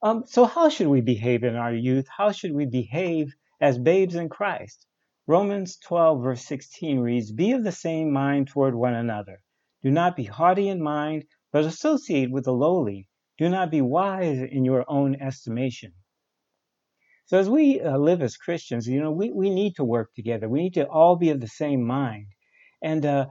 um, 0.05 0.23
so 0.27 0.45
how 0.45 0.69
should 0.69 0.87
we 0.87 1.01
behave 1.01 1.43
in 1.43 1.57
our 1.57 1.75
youth 1.75 2.07
how 2.17 2.31
should 2.31 2.53
we 2.53 2.67
behave 2.67 3.35
as 3.61 3.77
babes 3.79 4.15
in 4.15 4.29
christ 4.29 4.87
Romans 5.27 5.79
12, 5.79 6.23
verse 6.23 6.45
16 6.45 6.99
reads, 7.01 7.33
Be 7.33 7.53
of 7.53 7.65
the 7.65 7.73
same 7.73 8.13
mind 8.13 8.49
toward 8.49 8.75
one 8.75 8.93
another. 8.95 9.41
Do 9.83 9.91
not 9.91 10.17
be 10.17 10.25
haughty 10.25 10.69
in 10.69 10.83
mind, 10.83 11.25
but 11.51 11.65
associate 11.65 12.31
with 12.31 12.45
the 12.45 12.53
lowly. 12.53 13.09
Do 13.39 13.49
not 13.49 13.71
be 13.71 13.81
wise 13.81 14.39
in 14.39 14.67
your 14.67 14.85
own 14.87 15.17
estimation. 15.17 15.95
So, 17.27 17.39
as 17.39 17.49
we 17.49 17.81
uh, 17.81 17.97
live 17.97 18.21
as 18.21 18.37
Christians, 18.37 18.87
you 18.87 19.01
know, 19.01 19.13
we, 19.13 19.31
we 19.31 19.49
need 19.49 19.77
to 19.77 19.85
work 19.85 20.13
together. 20.15 20.47
We 20.47 20.65
need 20.65 20.75
to 20.75 20.87
all 20.87 21.17
be 21.17 21.31
of 21.31 21.41
the 21.41 21.49
same 21.49 21.83
mind. 21.83 22.27
And 22.83 23.07
uh, 23.07 23.27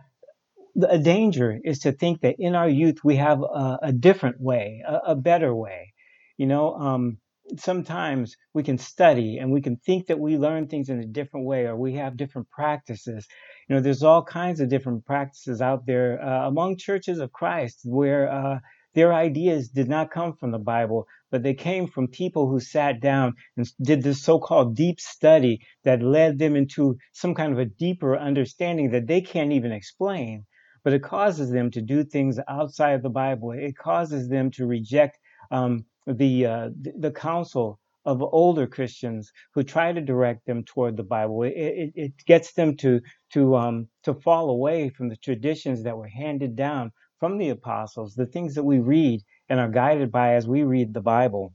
a 0.81 0.97
danger 0.97 1.59
is 1.63 1.79
to 1.79 1.91
think 1.91 2.21
that 2.21 2.37
in 2.39 2.55
our 2.55 2.67
youth 2.67 3.03
we 3.03 3.17
have 3.17 3.43
a, 3.43 3.77
a 3.83 3.93
different 3.93 4.41
way, 4.41 4.83
a, 4.87 5.11
a, 5.11 5.15
better 5.15 5.53
way. 5.53 5.92
You 6.37 6.47
know, 6.47 6.73
um, 6.75 7.17
sometimes 7.57 8.35
we 8.53 8.63
can 8.63 8.77
study 8.77 9.37
and 9.37 9.51
we 9.51 9.61
can 9.61 9.77
think 9.77 10.07
that 10.07 10.19
we 10.19 10.37
learn 10.37 10.67
things 10.67 10.89
in 10.89 10.99
a 10.99 11.05
different 11.05 11.45
way 11.45 11.65
or 11.65 11.75
we 11.75 11.93
have 11.95 12.17
different 12.17 12.49
practices. 12.49 13.27
You 13.67 13.75
know, 13.75 13.81
there's 13.81 14.03
all 14.03 14.23
kinds 14.23 14.59
of 14.59 14.69
different 14.69 15.05
practices 15.05 15.61
out 15.61 15.85
there 15.85 16.21
uh, 16.23 16.47
among 16.47 16.77
churches 16.77 17.19
of 17.19 17.31
Christ 17.31 17.81
where 17.83 18.31
uh, 18.31 18.59
their 18.95 19.13
ideas 19.13 19.69
did 19.69 19.89
not 19.89 20.11
come 20.11 20.33
from 20.33 20.51
the 20.51 20.59
Bible, 20.59 21.07
but 21.31 21.43
they 21.43 21.53
came 21.53 21.87
from 21.87 22.07
people 22.07 22.47
who 22.47 22.59
sat 22.59 23.01
down 23.01 23.33
and 23.57 23.67
did 23.81 24.03
this 24.03 24.23
so 24.23 24.39
called 24.39 24.75
deep 24.75 24.99
study 24.99 25.61
that 25.83 26.01
led 26.01 26.39
them 26.39 26.55
into 26.55 26.97
some 27.11 27.33
kind 27.33 27.53
of 27.53 27.59
a 27.59 27.65
deeper 27.65 28.17
understanding 28.17 28.91
that 28.91 29.07
they 29.07 29.21
can't 29.21 29.51
even 29.51 29.71
explain. 29.71 30.45
But 30.83 30.93
it 30.93 31.01
causes 31.01 31.49
them 31.49 31.71
to 31.71 31.81
do 31.81 32.03
things 32.03 32.39
outside 32.47 32.93
of 32.93 33.03
the 33.03 33.09
Bible. 33.09 33.51
It 33.51 33.77
causes 33.77 34.27
them 34.27 34.51
to 34.51 34.65
reject 34.65 35.17
um, 35.49 35.85
the 36.07 36.45
uh, 36.45 36.69
the 36.97 37.11
counsel 37.11 37.79
of 38.05 38.21
older 38.21 38.67
Christians 38.67 39.31
who 39.53 39.63
try 39.63 39.93
to 39.93 40.01
direct 40.01 40.45
them 40.45 40.63
toward 40.63 40.97
the 40.97 41.03
Bible. 41.03 41.43
It, 41.43 41.51
it, 41.51 41.91
it 41.95 42.13
gets 42.25 42.53
them 42.53 42.75
to 42.77 43.01
to 43.33 43.55
um, 43.55 43.87
to 44.03 44.13
fall 44.13 44.49
away 44.49 44.89
from 44.89 45.09
the 45.09 45.17
traditions 45.17 45.83
that 45.83 45.97
were 45.97 46.07
handed 46.07 46.55
down 46.55 46.91
from 47.19 47.37
the 47.37 47.49
apostles, 47.49 48.15
the 48.15 48.25
things 48.25 48.55
that 48.55 48.63
we 48.63 48.79
read 48.79 49.21
and 49.49 49.59
are 49.59 49.69
guided 49.69 50.11
by 50.11 50.33
as 50.33 50.47
we 50.47 50.63
read 50.63 50.93
the 50.93 51.01
Bible. 51.01 51.53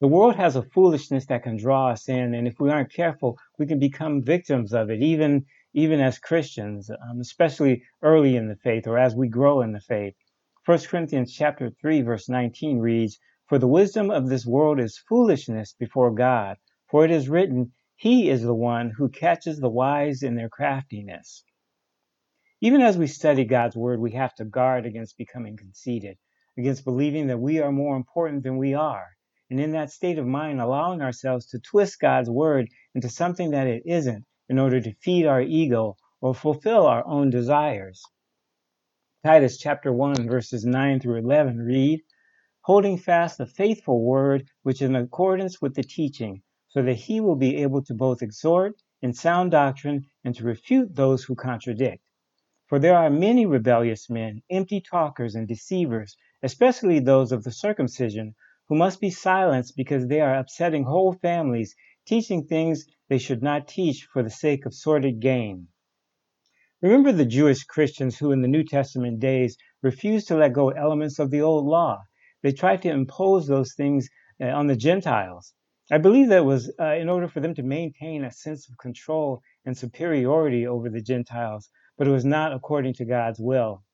The 0.00 0.08
world 0.08 0.36
has 0.36 0.56
a 0.56 0.62
foolishness 0.62 1.26
that 1.26 1.44
can 1.44 1.56
draw 1.56 1.88
us 1.88 2.08
in, 2.08 2.34
and 2.34 2.46
if 2.46 2.58
we 2.58 2.70
aren't 2.70 2.92
careful, 2.92 3.38
we 3.58 3.66
can 3.66 3.78
become 3.78 4.22
victims 4.22 4.72
of 4.72 4.90
it, 4.90 5.00
even 5.02 5.46
even 5.74 6.00
as 6.00 6.18
Christians, 6.18 6.90
um, 6.90 7.20
especially 7.20 7.82
early 8.02 8.36
in 8.36 8.48
the 8.48 8.56
faith 8.56 8.86
or 8.86 8.98
as 8.98 9.14
we 9.14 9.28
grow 9.28 9.62
in 9.62 9.72
the 9.72 9.80
faith. 9.80 10.14
1 10.64 10.78
Corinthians 10.88 11.32
chapter 11.32 11.70
3 11.70 12.02
verse 12.02 12.28
19 12.28 12.78
reads, 12.78 13.18
For 13.48 13.58
the 13.58 13.66
wisdom 13.66 14.12
of 14.12 14.28
this 14.28 14.46
world 14.46 14.78
is 14.78 14.96
foolishness 15.08 15.72
before 15.72 16.14
God, 16.14 16.56
for 16.88 17.04
it 17.04 17.10
is 17.10 17.28
written, 17.28 17.72
He 17.96 18.30
is 18.30 18.42
the 18.42 18.54
one 18.54 18.90
who 18.90 19.08
catches 19.08 19.58
the 19.58 19.68
wise 19.68 20.22
in 20.22 20.36
their 20.36 20.48
craftiness. 20.48 21.42
Even 22.60 22.80
as 22.80 22.96
we 22.96 23.08
study 23.08 23.44
God's 23.44 23.74
word, 23.74 23.98
we 23.98 24.12
have 24.12 24.36
to 24.36 24.44
guard 24.44 24.86
against 24.86 25.18
becoming 25.18 25.56
conceited, 25.56 26.16
against 26.56 26.84
believing 26.84 27.26
that 27.26 27.40
we 27.40 27.58
are 27.58 27.72
more 27.72 27.96
important 27.96 28.44
than 28.44 28.56
we 28.56 28.72
are, 28.72 29.16
and 29.50 29.58
in 29.58 29.72
that 29.72 29.90
state 29.90 30.16
of 30.16 30.28
mind, 30.28 30.60
allowing 30.60 31.02
ourselves 31.02 31.46
to 31.46 31.58
twist 31.58 31.98
God's 31.98 32.30
word 32.30 32.68
into 32.94 33.08
something 33.08 33.50
that 33.50 33.66
it 33.66 33.82
isn't 33.84 34.24
in 34.48 34.60
order 34.60 34.80
to 34.80 34.94
feed 35.02 35.26
our 35.26 35.42
ego 35.42 35.96
or 36.20 36.36
fulfill 36.36 36.86
our 36.86 37.04
own 37.04 37.30
desires. 37.30 38.00
Titus 39.24 39.56
chapter 39.56 39.92
1 39.92 40.28
verses 40.28 40.64
9 40.64 40.98
through 40.98 41.18
11 41.18 41.58
read, 41.58 42.00
holding 42.62 42.96
fast 42.98 43.38
the 43.38 43.46
faithful 43.46 44.02
word 44.02 44.48
which 44.64 44.82
is 44.82 44.88
in 44.88 44.96
accordance 44.96 45.62
with 45.62 45.76
the 45.76 45.84
teaching, 45.84 46.42
so 46.66 46.82
that 46.82 46.94
he 46.96 47.20
will 47.20 47.36
be 47.36 47.54
able 47.58 47.84
to 47.84 47.94
both 47.94 48.20
exhort 48.20 48.82
in 49.00 49.12
sound 49.12 49.52
doctrine 49.52 50.04
and 50.24 50.34
to 50.34 50.42
refute 50.42 50.96
those 50.96 51.22
who 51.22 51.36
contradict. 51.36 52.02
For 52.66 52.80
there 52.80 52.96
are 52.96 53.10
many 53.10 53.46
rebellious 53.46 54.10
men, 54.10 54.42
empty 54.50 54.80
talkers 54.80 55.36
and 55.36 55.46
deceivers, 55.46 56.16
especially 56.42 56.98
those 56.98 57.30
of 57.30 57.44
the 57.44 57.52
circumcision, 57.52 58.34
who 58.66 58.74
must 58.74 59.00
be 59.00 59.10
silenced 59.10 59.76
because 59.76 60.08
they 60.08 60.20
are 60.20 60.34
upsetting 60.34 60.82
whole 60.82 61.12
families, 61.12 61.76
teaching 62.06 62.44
things 62.44 62.86
they 63.08 63.18
should 63.18 63.40
not 63.40 63.68
teach 63.68 64.08
for 64.12 64.24
the 64.24 64.30
sake 64.30 64.66
of 64.66 64.74
sordid 64.74 65.20
gain. 65.20 65.68
Remember 66.82 67.12
the 67.12 67.24
Jewish 67.24 67.62
Christians 67.62 68.18
who, 68.18 68.32
in 68.32 68.42
the 68.42 68.48
New 68.48 68.64
Testament 68.64 69.20
days, 69.20 69.56
refused 69.82 70.26
to 70.26 70.34
let 70.34 70.52
go 70.52 70.70
elements 70.70 71.20
of 71.20 71.30
the 71.30 71.40
old 71.40 71.64
law. 71.64 72.02
They 72.42 72.50
tried 72.50 72.82
to 72.82 72.90
impose 72.90 73.46
those 73.46 73.74
things 73.74 74.08
uh, 74.40 74.46
on 74.46 74.66
the 74.66 74.74
Gentiles. 74.74 75.54
I 75.92 75.98
believe 75.98 76.28
that 76.30 76.44
was 76.44 76.72
uh, 76.80 76.94
in 76.94 77.08
order 77.08 77.28
for 77.28 77.38
them 77.38 77.54
to 77.54 77.62
maintain 77.62 78.24
a 78.24 78.32
sense 78.32 78.68
of 78.68 78.78
control 78.78 79.42
and 79.64 79.78
superiority 79.78 80.66
over 80.66 80.90
the 80.90 81.00
Gentiles, 81.00 81.70
but 81.96 82.08
it 82.08 82.10
was 82.10 82.24
not 82.24 82.52
according 82.52 82.94
to 82.94 83.04
God's 83.04 83.38
will. 83.38 83.84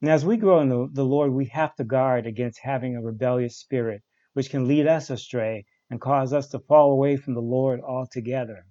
And 0.00 0.10
as 0.10 0.24
we 0.24 0.38
grow 0.38 0.60
in 0.60 0.70
the, 0.70 0.88
the 0.90 1.04
Lord, 1.04 1.32
we 1.32 1.44
have 1.52 1.74
to 1.74 1.84
guard 1.84 2.26
against 2.26 2.60
having 2.60 2.96
a 2.96 3.02
rebellious 3.02 3.58
spirit, 3.58 4.00
which 4.32 4.48
can 4.48 4.66
lead 4.66 4.86
us 4.86 5.10
astray 5.10 5.66
and 5.90 6.00
cause 6.00 6.32
us 6.32 6.48
to 6.48 6.58
fall 6.60 6.90
away 6.90 7.18
from 7.18 7.34
the 7.34 7.42
Lord 7.42 7.82
altogether 7.82 8.64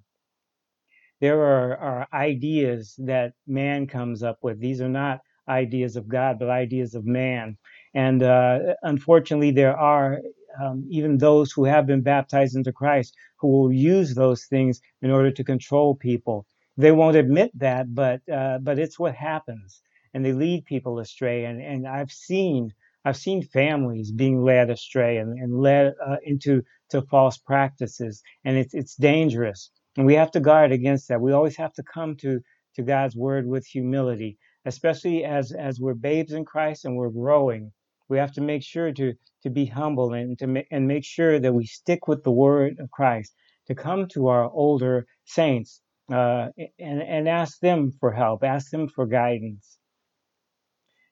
there 1.22 1.42
are, 1.42 1.78
are 1.78 2.08
ideas 2.14 2.96
that 3.00 3.34
man 3.48 3.88
comes 3.88 4.24
up 4.24 4.40
with. 4.42 4.60
These 4.60 4.82
are 4.82 4.90
not 4.90 5.22
ideas 5.48 5.96
of 5.96 6.08
God, 6.08 6.40
but 6.40 6.50
ideas 6.50 6.96
of 6.96 7.06
man. 7.06 7.58
And 7.94 8.24
uh, 8.24 8.60
unfortunately, 8.84 9.52
there 9.52 9.78
are 9.78 10.20
um, 10.64 10.86
even 10.90 11.18
those 11.18 11.52
who 11.52 11.66
have 11.66 11.88
been 11.88 12.02
baptized 12.02 12.56
into 12.56 12.72
Christ 12.72 13.16
who 13.38 13.48
will 13.48 13.72
use 13.72 14.16
those 14.16 14.46
things 14.46 14.82
in 15.02 15.12
order 15.12 15.32
to 15.32 15.44
control 15.44 15.96
people. 15.96 16.46
They 16.78 16.92
won't 16.92 17.18
admit 17.18 17.52
that, 17.60 17.94
but 17.94 18.22
uh, 18.32 18.60
but 18.60 18.80
it's 18.80 19.00
what 19.00 19.16
happens, 19.16 19.82
and 20.14 20.26
they 20.26 20.34
lead 20.34 20.66
people 20.66 21.00
astray. 21.00 21.46
And 21.46 21.62
and 21.62 21.88
I've 21.88 22.12
seen 22.12 22.74
I've 23.06 23.18
seen 23.18 23.44
families 23.44 24.12
being 24.12 24.44
led 24.44 24.70
astray 24.70 25.18
and, 25.18 25.38
and 25.40 25.60
led 25.60 25.94
uh, 26.06 26.18
into 26.24 26.64
to 26.92 27.02
false 27.04 27.38
practices, 27.38 28.22
and 28.46 28.58
it's 28.58 28.74
it's 28.74 28.96
dangerous. 28.96 29.72
And 30.00 30.08
we 30.08 30.16
have 30.16 30.32
to 30.34 30.42
guard 30.42 30.74
against 30.74 31.10
that. 31.10 31.22
We 31.22 31.34
always 31.34 31.58
have 31.58 31.74
to 31.76 31.84
come 31.84 32.18
to 32.18 32.42
to 32.78 32.84
God's 32.84 33.18
word 33.18 33.48
with 33.48 33.68
humility, 33.68 34.40
especially 34.66 35.26
as 35.26 35.54
as 35.54 35.82
we're 35.82 35.96
babes 35.96 36.34
in 36.34 36.46
Christ 36.46 36.86
and 36.86 36.98
we're 36.98 37.12
growing. 37.12 37.74
We 38.10 38.20
have 38.20 38.34
to 38.34 38.42
make 38.42 38.64
sure 38.64 38.94
to 38.94 39.14
to 39.44 39.52
be 39.52 39.68
humble 39.68 40.14
and 40.16 40.40
to 40.40 40.48
ma- 40.48 40.70
and 40.72 40.88
make 40.88 41.06
sure 41.06 41.40
that 41.40 41.54
we 41.54 41.68
stick 41.68 42.10
with 42.10 42.24
the 42.24 42.32
word 42.32 42.80
of 42.80 42.92
Christ. 42.92 43.36
To 43.68 43.76
come 43.76 44.08
to 44.10 44.30
our 44.30 44.50
older 44.52 45.08
saints 45.26 45.82
uh, 46.12 46.50
and 46.80 47.04
and 47.04 47.30
ask 47.30 47.60
them 47.62 47.94
for 48.02 48.14
help, 48.14 48.44
ask 48.46 48.72
them 48.72 48.90
for 48.90 49.08
guidance 49.08 49.78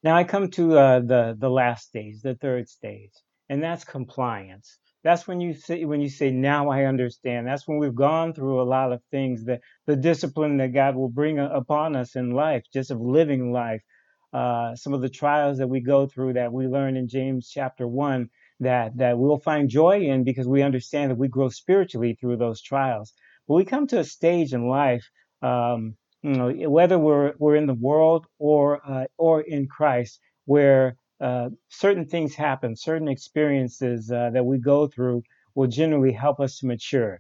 now 0.03 0.15
I 0.15 0.23
come 0.23 0.49
to 0.51 0.77
uh, 0.77 0.99
the 1.01 1.35
the 1.37 1.49
last 1.49 1.87
stage, 1.89 2.21
the 2.21 2.35
third 2.35 2.69
stage, 2.69 3.11
and 3.49 3.61
that's 3.61 3.83
compliance. 3.83 4.79
That's 5.07 5.25
when 5.25 5.39
you 5.39 5.53
say 5.53 5.85
when 5.85 6.01
you 6.01 6.09
say 6.09 6.31
now 6.31 6.67
I 6.69 6.83
understand. 6.83 7.47
That's 7.47 7.65
when 7.65 7.77
we've 7.77 7.95
gone 7.95 8.33
through 8.33 8.61
a 8.61 8.67
lot 8.75 8.91
of 8.91 9.01
things 9.09 9.45
that 9.45 9.61
the 9.85 9.95
discipline 9.95 10.57
that 10.57 10.73
God 10.73 10.97
will 10.97 11.07
bring 11.07 11.39
upon 11.39 11.95
us 11.95 12.17
in 12.17 12.31
life, 12.31 12.63
just 12.73 12.91
of 12.91 12.99
living 12.99 13.53
life. 13.53 13.81
Uh, 14.33 14.75
some 14.75 14.93
of 14.93 14.99
the 14.99 15.07
trials 15.07 15.59
that 15.59 15.69
we 15.69 15.79
go 15.79 16.07
through 16.07 16.33
that 16.33 16.51
we 16.51 16.67
learn 16.67 16.97
in 16.97 17.07
James 17.07 17.49
chapter 17.49 17.87
one 17.87 18.27
that 18.59 18.97
that 18.97 19.17
we'll 19.17 19.39
find 19.39 19.69
joy 19.69 20.01
in 20.01 20.25
because 20.25 20.45
we 20.45 20.61
understand 20.61 21.09
that 21.09 21.17
we 21.17 21.29
grow 21.29 21.47
spiritually 21.47 22.17
through 22.19 22.35
those 22.35 22.61
trials. 22.61 23.13
But 23.47 23.53
we 23.55 23.63
come 23.63 23.87
to 23.87 23.99
a 23.99 24.03
stage 24.03 24.51
in 24.51 24.67
life. 24.67 25.05
Um, 25.41 25.95
you 26.21 26.33
know, 26.33 26.51
whether 26.69 26.99
we're 26.99 27.31
we're 27.39 27.55
in 27.55 27.67
the 27.67 27.81
world 27.89 28.25
or 28.39 28.81
uh, 28.85 29.05
or 29.17 29.39
in 29.39 29.67
Christ, 29.69 30.19
where 30.43 30.97
uh, 31.19 31.49
certain 31.69 32.05
things 32.05 32.35
happen, 32.35 32.75
certain 32.75 33.07
experiences 33.07 34.11
uh, 34.11 34.29
that 34.31 34.45
we 34.45 34.59
go 34.59 34.87
through 34.87 35.23
will 35.55 35.67
generally 35.67 36.11
help 36.11 36.39
us 36.39 36.59
to 36.59 36.67
mature. 36.67 37.19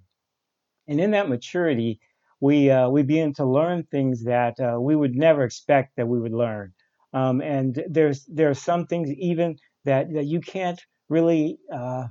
And 0.87 0.99
in 0.99 1.11
that 1.11 1.29
maturity, 1.29 1.99
we 2.39 2.69
uh, 2.69 2.89
we 2.89 3.03
begin 3.03 3.33
to 3.35 3.45
learn 3.45 3.83
things 3.83 4.23
that 4.25 4.59
uh, 4.59 4.79
we 4.79 4.95
would 4.95 5.15
never 5.15 5.43
expect 5.43 5.95
that 5.97 6.07
we 6.07 6.19
would 6.19 6.33
learn. 6.33 6.73
Um, 7.13 7.41
and 7.41 7.83
there's 7.89 8.25
there 8.25 8.49
are 8.49 8.53
some 8.53 8.85
things 8.85 9.11
even 9.11 9.57
that 9.85 10.13
that 10.13 10.25
you 10.25 10.41
can't 10.41 10.79
really 11.09 11.59
uh, 11.73 12.07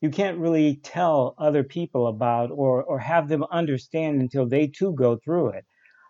you 0.00 0.10
can't 0.10 0.38
really 0.38 0.76
tell 0.82 1.34
other 1.38 1.64
people 1.64 2.06
about 2.08 2.50
or 2.50 2.82
or 2.84 2.98
have 2.98 3.28
them 3.28 3.44
understand 3.50 4.20
until 4.20 4.46
they 4.48 4.66
too 4.68 4.92
go 4.94 5.16
through 5.16 5.50
it 5.50 5.66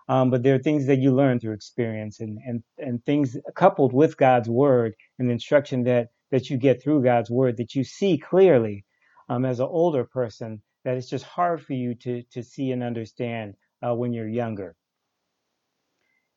um, 0.09 0.31
but 0.31 0.43
there 0.43 0.55
are 0.55 0.61
things 0.61 0.87
that 0.87 0.99
you 0.99 1.15
learn 1.15 1.41
through 1.41 1.55
experience 1.55 2.21
and, 2.21 2.39
and, 2.47 2.63
and 2.79 3.05
things 3.05 3.37
coupled 3.55 3.93
with 3.93 4.17
God's 4.17 4.49
word 4.49 4.95
and 5.19 5.29
the 5.29 5.33
instruction 5.33 5.83
that, 5.85 6.09
that 6.31 6.49
you 6.49 6.57
get 6.57 6.83
through 6.83 7.03
God's 7.03 7.31
word 7.31 7.57
that 7.57 7.75
you 7.75 7.83
see 7.83 8.19
clearly 8.19 8.85
um, 9.29 9.45
as 9.45 9.61
an 9.61 9.67
older 9.67 10.05
person 10.05 10.63
that 10.85 10.97
it's 10.97 11.09
just 11.09 11.25
hard 11.25 11.61
for 11.61 11.73
you 11.73 11.95
to, 11.97 12.23
to 12.31 12.43
see 12.43 12.71
and 12.71 12.83
understand 12.83 13.55
uh, 13.83 13.95
when 13.95 14.13
you're 14.13 14.29
younger. 14.29 14.77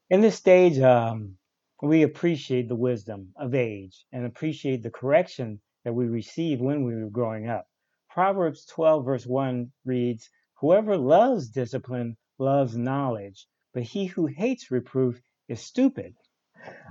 In 0.09 0.21
this 0.21 0.35
stage, 0.35 0.79
um, 0.79 1.35
we 1.83 2.01
appreciate 2.01 2.67
the 2.67 2.75
wisdom 2.75 3.29
of 3.37 3.53
age 3.53 4.05
and 4.11 4.25
appreciate 4.25 4.81
the 4.81 4.89
correction 4.89 5.61
that 5.85 5.93
we 5.93 6.07
received 6.07 6.61
when 6.61 6.83
we 6.83 6.95
were 6.95 7.09
growing 7.11 7.47
up. 7.47 7.67
Proverbs 8.09 8.65
12, 8.65 9.05
verse 9.05 9.25
1 9.27 9.71
reads, 9.85 10.29
Whoever 10.55 10.97
loves 10.97 11.49
discipline 11.49 12.17
loves 12.39 12.75
knowledge, 12.75 13.47
but 13.79 13.87
he 13.87 14.07
who 14.07 14.25
hates 14.25 14.71
reproof 14.71 15.21
is 15.47 15.61
stupid. 15.61 16.13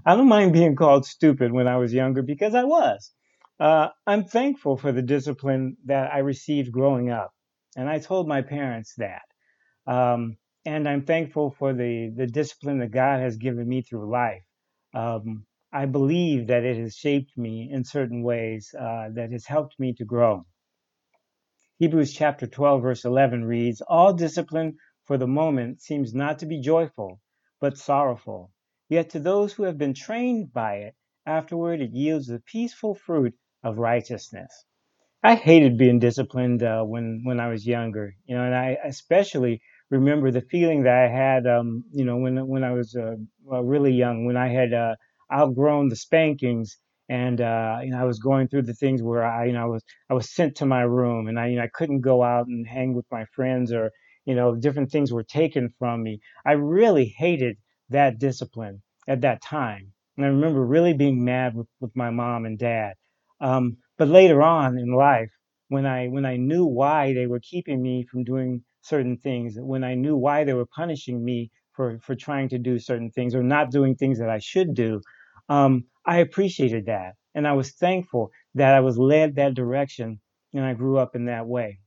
I 0.07 0.17
don't 0.17 0.27
mind 0.27 0.55
being 0.55 0.75
called 0.75 1.05
stupid 1.05 1.53
when 1.53 1.69
I 1.69 1.77
was 1.77 1.93
younger 1.93 2.23
because 2.23 2.55
I 2.55 2.65
was. 2.65 3.13
Uh, 3.61 3.89
I'm 4.07 4.25
thankful 4.25 4.79
for 4.79 4.91
the 4.91 5.03
discipline 5.03 5.77
that 5.85 6.11
I 6.11 6.21
received 6.21 6.73
growing 6.73 7.11
up. 7.11 7.31
And 7.77 7.91
I 7.91 7.99
told 7.99 8.27
my 8.27 8.41
parents 8.41 8.95
that. 8.97 9.21
Um, 9.87 10.39
and 10.65 10.89
I'm 10.89 11.05
thankful 11.05 11.55
for 11.59 11.75
the, 11.75 12.11
the 12.17 12.27
discipline 12.27 12.79
that 12.79 12.91
God 12.91 13.21
has 13.21 13.37
given 13.37 13.69
me 13.69 13.83
through 13.83 14.11
life. 14.11 14.45
Um, 14.95 15.45
I 15.71 15.85
believe 15.85 16.47
that 16.47 16.65
it 16.65 16.79
has 16.79 16.95
shaped 16.97 17.37
me 17.37 17.69
in 17.71 17.85
certain 17.85 18.23
ways 18.23 18.75
uh, 18.75 19.09
that 19.13 19.31
has 19.33 19.45
helped 19.45 19.79
me 19.79 19.93
to 19.99 20.07
grow. 20.07 20.47
Hebrews 21.81 22.15
chapter 22.15 22.47
12, 22.47 22.81
verse 22.81 23.05
11 23.05 23.45
reads, 23.45 23.83
All 23.83 24.15
discipline 24.15 24.79
for 25.09 25.19
the 25.19 25.29
moment 25.29 25.83
seems 25.83 26.15
not 26.15 26.41
to 26.41 26.47
be 26.47 26.61
joyful, 26.61 27.21
but 27.61 27.79
sorrowful. 27.79 28.53
Yet 28.91 29.11
to 29.13 29.21
those 29.21 29.55
who 29.55 29.65
have 29.65 29.79
been 29.79 29.95
trained 29.95 30.55
by 30.55 30.77
it, 30.77 30.97
afterward 31.27 31.83
it 31.83 31.93
yields 31.93 32.29
the 32.29 32.41
peaceful 32.41 32.95
fruit 32.97 33.35
of 33.65 33.79
righteousness. 33.79 34.53
I 35.23 35.35
hated 35.37 35.77
being 35.79 35.99
disciplined 35.99 36.63
uh, 36.63 36.83
when 36.85 37.23
when 37.25 37.41
I 37.41 37.49
was 37.49 37.67
younger, 37.67 38.15
you 38.27 38.37
know, 38.37 38.45
and 38.45 38.55
I 38.57 38.79
especially 38.87 39.61
remember 39.91 40.31
the 40.31 40.41
feeling 40.41 40.85
that 40.85 40.97
I 40.97 41.09
had, 41.09 41.47
um, 41.47 41.85
you 41.93 42.07
know, 42.07 42.17
when 42.19 42.47
when 42.49 42.65
I 42.65 42.73
was 42.73 42.97
uh, 42.97 43.17
really 43.63 43.93
young, 43.93 44.27
when 44.27 44.39
I 44.39 44.49
had 44.49 44.73
uh, 44.73 44.97
outgrown 45.33 45.91
the 45.91 45.97
spankings, 45.97 46.79
and 47.11 47.43
uh, 47.43 47.81
you 47.85 47.91
know, 47.91 47.99
I 48.01 48.05
was 48.05 48.21
going 48.21 48.49
through 48.49 48.63
the 48.63 48.75
things 48.75 49.03
where 49.03 49.25
I, 49.27 49.47
you 49.47 49.53
know, 49.53 49.63
I 49.65 49.67
was 49.67 49.85
I 50.11 50.15
was 50.15 50.33
sent 50.35 50.57
to 50.59 50.67
my 50.67 50.83
room, 50.83 51.29
and 51.29 51.39
I, 51.39 51.49
you 51.49 51.57
know, 51.57 51.65
I 51.65 51.71
couldn't 51.75 52.01
go 52.01 52.23
out 52.23 52.47
and 52.47 52.67
hang 52.67 52.95
with 52.95 53.07
my 53.13 53.27
friends, 53.35 53.73
or 53.75 53.91
you 54.29 54.37
know, 54.37 54.55
different 54.55 54.93
things 54.93 55.13
were 55.13 55.25
taken 55.25 55.71
from 55.81 56.05
me. 56.05 56.21
I 56.47 56.53
really 56.53 57.07
hated 57.19 57.57
that 57.91 58.21
discipline 58.21 58.83
at 59.09 59.23
that 59.23 59.43
time, 59.43 59.93
and 60.17 60.27
I 60.27 60.29
remember 60.29 60.65
really 60.67 60.95
being 60.95 61.25
mad 61.25 61.55
with 61.57 61.69
with 61.81 61.97
my 61.97 62.11
mom 62.11 62.47
and 62.47 62.59
dad. 62.59 62.95
Um, 63.41 63.79
but 63.99 64.09
later 64.09 64.43
on 64.43 64.79
in 64.79 64.93
life, 64.93 65.31
when 65.69 65.87
I 65.87 66.09
when 66.09 66.27
I 66.27 66.37
knew 66.37 66.67
why 66.67 67.15
they 67.15 67.27
were 67.27 67.41
keeping 67.41 67.83
me 67.83 68.05
from 68.11 68.25
doing 68.25 68.63
certain 68.83 69.17
things, 69.17 69.57
when 69.59 69.85
I 69.85 69.95
knew 69.97 70.17
why 70.17 70.45
they 70.45 70.55
were 70.55 70.67
punishing 70.77 71.25
me 71.25 71.51
for 71.73 71.99
for 72.01 72.15
trying 72.15 72.51
to 72.51 72.59
do 72.59 72.79
certain 72.79 73.11
things 73.11 73.35
or 73.35 73.43
not 73.43 73.71
doing 73.71 73.97
things 73.97 74.19
that 74.19 74.31
I 74.31 74.39
should 74.41 74.75
do, 74.75 75.01
um, 75.49 75.85
I 76.07 76.19
appreciated 76.19 76.87
that, 76.87 77.15
and 77.35 77.49
I 77.49 77.55
was 77.55 77.73
thankful 77.73 78.31
that 78.57 78.75
I 78.75 78.81
was 78.81 78.99
led 78.99 79.37
that 79.37 79.55
direction, 79.55 80.21
and 80.55 80.65
I 80.65 80.75
grew 80.75 80.99
up 80.99 81.17
in 81.17 81.27
that 81.27 81.47
way 81.47 81.81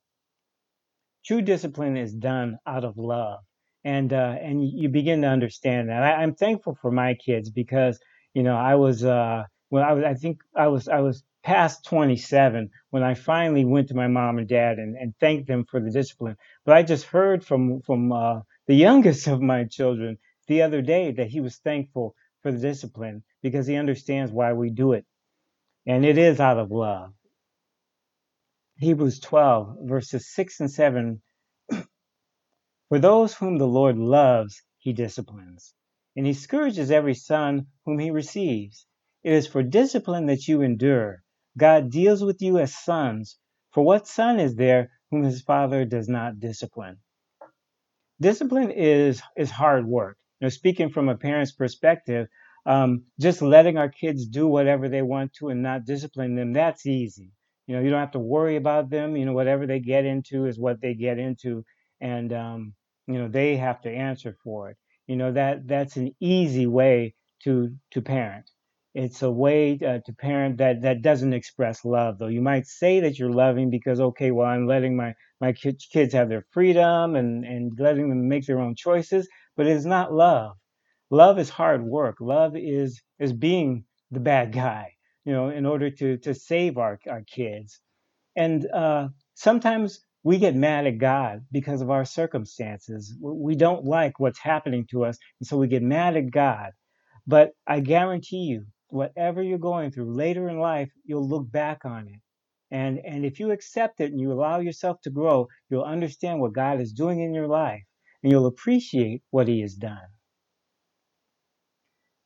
true 1.25 1.41
discipline 1.41 1.97
is 1.97 2.13
done 2.13 2.57
out 2.67 2.83
of 2.85 2.97
love. 2.97 3.39
And 3.83 4.13
uh 4.13 4.35
and 4.41 4.63
you 4.67 4.89
begin 4.89 5.21
to 5.23 5.27
understand 5.27 5.89
that. 5.89 6.03
I, 6.03 6.23
i'm 6.23 6.35
thankful 6.35 6.77
for 6.81 6.91
my 6.91 7.15
kids 7.15 7.49
because 7.49 7.99
you 8.33 8.43
know 8.43 8.55
i 8.57 8.75
was 8.75 9.03
uh 9.03 9.43
well 9.71 9.83
i 9.83 9.93
was 9.93 10.03
i 10.05 10.13
think 10.15 10.39
i 10.55 10.67
was 10.67 10.87
i 10.87 10.99
was 10.99 11.23
past 11.43 11.85
27 11.85 12.69
when 12.91 13.03
i 13.03 13.15
finally 13.15 13.65
went 13.65 13.87
to 13.89 13.95
my 13.95 14.07
mom 14.07 14.37
and 14.37 14.47
dad 14.47 14.79
and, 14.79 14.95
and 14.97 15.15
thanked 15.19 15.47
them 15.47 15.65
for 15.69 15.79
the 15.79 15.91
discipline. 15.91 16.37
But 16.65 16.75
i 16.77 16.83
just 16.83 17.05
heard 17.05 17.45
from 17.45 17.81
from 17.81 18.11
uh 18.11 18.41
the 18.67 18.75
youngest 18.87 19.27
of 19.27 19.41
my 19.41 19.65
children 19.65 20.17
the 20.47 20.61
other 20.63 20.81
day 20.83 21.11
that 21.13 21.27
he 21.29 21.41
was 21.41 21.57
thankful 21.57 22.15
for 22.43 22.51
the 22.51 22.59
discipline 22.59 23.23
because 23.43 23.67
he 23.67 23.75
understands 23.77 24.31
why 24.31 24.53
we 24.53 24.69
do 24.69 24.93
it. 24.93 25.05
And 25.87 26.05
it 26.05 26.17
is 26.17 26.39
out 26.39 26.59
of 26.59 26.71
love 26.71 27.13
hebrews 28.81 29.19
12 29.21 29.77
verses 29.83 30.27
6 30.33 30.61
and 30.61 30.71
7 30.71 31.21
For 32.89 32.99
those 32.99 33.35
whom 33.35 33.57
the 33.57 33.67
Lord 33.67 33.97
loves, 33.97 34.61
he 34.77 34.93
disciplines, 34.93 35.73
and 36.15 36.25
he 36.25 36.33
scourges 36.33 36.91
every 36.91 37.15
son 37.15 37.67
whom 37.85 37.99
he 37.99 38.11
receives. 38.11 38.87
It 39.23 39.33
is 39.33 39.47
for 39.47 39.63
discipline 39.63 40.27
that 40.27 40.47
you 40.47 40.61
endure. 40.61 41.23
God 41.57 41.91
deals 41.91 42.23
with 42.23 42.41
you 42.41 42.59
as 42.59 42.75
sons. 42.75 43.37
For 43.73 43.83
what 43.83 44.07
son 44.07 44.39
is 44.39 44.55
there 44.55 44.91
whom 45.11 45.23
his 45.23 45.41
father 45.41 45.85
does 45.85 46.09
not 46.09 46.39
discipline? 46.39 46.97
discipline 48.21 48.71
is 48.71 49.21
is 49.37 49.51
hard 49.51 49.85
work. 49.87 50.17
You 50.39 50.45
know, 50.45 50.49
speaking 50.49 50.89
from 50.89 51.09
a 51.09 51.17
parent's 51.17 51.51
perspective, 51.51 52.27
um, 52.65 53.05
just 53.19 53.41
letting 53.41 53.77
our 53.77 53.89
kids 53.89 54.27
do 54.27 54.47
whatever 54.47 54.89
they 54.89 55.01
want 55.01 55.33
to 55.35 55.49
and 55.49 55.63
not 55.63 55.85
discipline 55.85 56.35
them, 56.35 56.53
that's 56.53 56.85
easy. 56.85 57.31
You 57.67 57.75
know, 57.75 57.81
you 57.81 57.89
don't 57.89 57.99
have 57.99 58.11
to 58.11 58.19
worry 58.19 58.55
about 58.57 58.89
them. 58.89 59.15
You 59.15 59.25
know, 59.25 59.33
whatever 59.33 59.65
they 59.67 59.79
get 59.79 60.05
into 60.05 60.45
is 60.45 60.59
what 60.59 60.81
they 60.81 60.93
get 60.93 61.17
into, 61.19 61.63
and 62.01 62.33
um, 62.33 62.73
you 63.07 63.15
know 63.19 63.27
they 63.27 63.57
have 63.57 63.81
to 63.81 63.89
answer 63.91 64.35
for 64.43 64.69
it. 64.71 64.77
You 65.07 65.15
know 65.15 65.31
that 65.33 65.67
that's 65.67 65.97
an 65.97 66.13
easy 66.19 66.67
way 66.67 67.15
to 67.43 67.75
to 67.91 68.01
parent. 68.01 68.49
It's 68.93 69.21
a 69.21 69.31
way 69.31 69.73
uh, 69.79 69.99
to 70.05 70.13
parent 70.13 70.57
that 70.57 70.81
that 70.83 71.01
doesn't 71.01 71.33
express 71.33 71.83
love, 71.85 72.17
though. 72.19 72.27
You 72.27 72.41
might 72.41 72.67
say 72.67 72.99
that 73.01 73.19
you're 73.19 73.31
loving 73.31 73.69
because 73.69 73.99
okay, 73.99 74.31
well, 74.31 74.47
I'm 74.47 74.67
letting 74.67 74.95
my 74.95 75.13
my 75.41 75.53
kids 75.53 76.13
have 76.13 76.29
their 76.29 76.45
freedom 76.51 77.15
and 77.15 77.43
and 77.45 77.77
letting 77.79 78.09
them 78.09 78.27
make 78.27 78.45
their 78.45 78.59
own 78.59 78.75
choices 78.75 79.27
but 79.57 79.67
it 79.67 79.75
is 79.75 79.85
not 79.85 80.13
love 80.13 80.55
love 81.11 81.39
is 81.39 81.49
hard 81.49 81.83
work 81.83 82.17
love 82.21 82.55
is 82.55 83.01
is 83.19 83.33
being 83.33 83.85
the 84.11 84.19
bad 84.19 84.51
guy 84.51 84.93
you 85.25 85.33
know 85.33 85.49
in 85.49 85.65
order 85.65 85.89
to 85.91 86.17
to 86.17 86.33
save 86.35 86.77
our 86.77 86.99
our 87.09 87.23
kids 87.23 87.79
And 88.37 88.67
uh, 88.71 89.09
sometimes 89.35 90.01
we 90.25 90.39
get 90.39 90.55
mad 90.55 90.87
at 90.87 90.99
God 90.99 91.45
because 91.51 91.81
of 91.81 91.91
our 91.91 92.05
circumstances. 92.05 93.15
We 93.21 93.55
don't 93.55 93.85
like 93.85 94.19
what's 94.19 94.39
happening 94.39 94.87
to 94.91 95.05
us, 95.05 95.19
and 95.41 95.47
so 95.47 95.57
we 95.57 95.67
get 95.69 95.83
mad 95.83 96.17
at 96.17 96.31
God. 96.31 96.71
But 97.27 97.51
I 97.67 97.81
guarantee 97.81 98.45
you, 98.45 98.65
whatever 98.89 99.43
you're 99.43 99.59
going 99.59 99.91
through 99.91 100.15
later 100.15 100.49
in 100.49 100.59
life, 100.59 100.91
you'll 101.05 101.29
look 101.29 101.51
back 101.51 101.85
on 101.85 102.09
it. 102.09 102.21
And, 102.71 102.99
and 103.05 103.25
if 103.25 103.39
you 103.39 103.51
accept 103.51 104.01
it 104.01 104.11
and 104.11 104.21
you 104.21 104.33
allow 104.33 104.59
yourself 104.61 105.01
to 105.03 105.11
grow, 105.11 105.47
you'll 105.69 105.83
understand 105.83 106.41
what 106.41 106.53
God 106.53 106.81
is 106.81 106.93
doing 106.93 107.21
in 107.21 107.33
your 107.35 107.47
life 107.47 107.83
and 108.23 108.31
you'll 108.31 108.47
appreciate 108.47 109.23
what 109.31 109.47
he 109.47 109.61
has 109.61 109.75
done. 109.75 110.07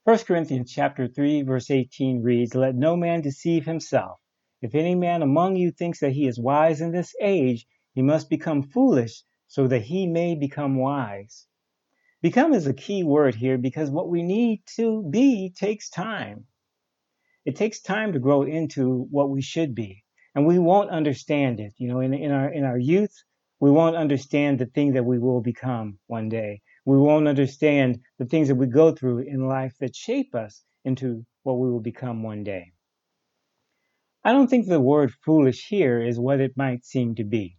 First 0.05 0.27
Corinthians 0.27 0.71
chapter 0.71 1.07
3 1.07 1.41
verse 1.41 1.71
18 1.71 2.21
reads, 2.21 2.53
Let 2.53 2.75
no 2.75 2.95
man 2.95 3.21
deceive 3.21 3.65
himself. 3.65 4.19
If 4.61 4.75
any 4.75 4.93
man 4.93 5.23
among 5.23 5.55
you 5.55 5.71
thinks 5.71 5.99
that 6.01 6.11
he 6.11 6.27
is 6.27 6.39
wise 6.39 6.79
in 6.79 6.91
this 6.91 7.15
age, 7.19 7.65
he 7.95 8.03
must 8.03 8.29
become 8.29 8.61
foolish 8.61 9.23
so 9.47 9.67
that 9.67 9.81
he 9.81 10.05
may 10.05 10.35
become 10.35 10.75
wise. 10.75 11.47
Become 12.21 12.53
is 12.53 12.67
a 12.67 12.73
key 12.73 13.03
word 13.03 13.33
here 13.33 13.57
because 13.57 13.89
what 13.89 14.07
we 14.07 14.21
need 14.21 14.61
to 14.75 15.01
be 15.09 15.49
takes 15.49 15.89
time. 15.89 16.45
It 17.43 17.55
takes 17.55 17.81
time 17.81 18.13
to 18.13 18.19
grow 18.19 18.43
into 18.43 19.07
what 19.09 19.31
we 19.31 19.41
should 19.41 19.73
be. 19.73 20.03
And 20.35 20.45
we 20.45 20.59
won't 20.59 20.91
understand 20.91 21.59
it. 21.59 21.73
You 21.77 21.87
know, 21.87 22.01
in, 22.01 22.13
in 22.13 22.31
our 22.31 22.53
in 22.53 22.63
our 22.63 22.77
youth, 22.77 23.23
we 23.59 23.71
won't 23.71 23.95
understand 23.95 24.59
the 24.59 24.67
thing 24.67 24.93
that 24.93 25.05
we 25.05 25.17
will 25.17 25.41
become 25.41 25.97
one 26.05 26.29
day. 26.29 26.61
We 26.87 26.99
won't 26.99 27.27
understand 27.27 28.01
the 28.19 28.25
things 28.25 28.47
that 28.47 28.55
we 28.55 28.67
go 28.67 28.91
through 28.91 29.19
in 29.19 29.47
life 29.47 29.75
that 29.79 29.95
shape 29.95 30.35
us 30.35 30.63
into 30.83 31.25
what 31.41 31.57
we 31.57 31.71
will 31.71 31.79
become 31.79 32.21
one 32.21 32.43
day. 32.43 32.73
I 34.23 34.31
don't 34.31 34.47
think 34.47 34.67
the 34.67 34.79
word 34.79 35.11
foolish 35.11 35.67
here 35.67 35.99
is 35.99 36.19
what 36.19 36.39
it 36.39 36.55
might 36.55 36.85
seem 36.85 37.15
to 37.15 37.23
be. 37.23 37.57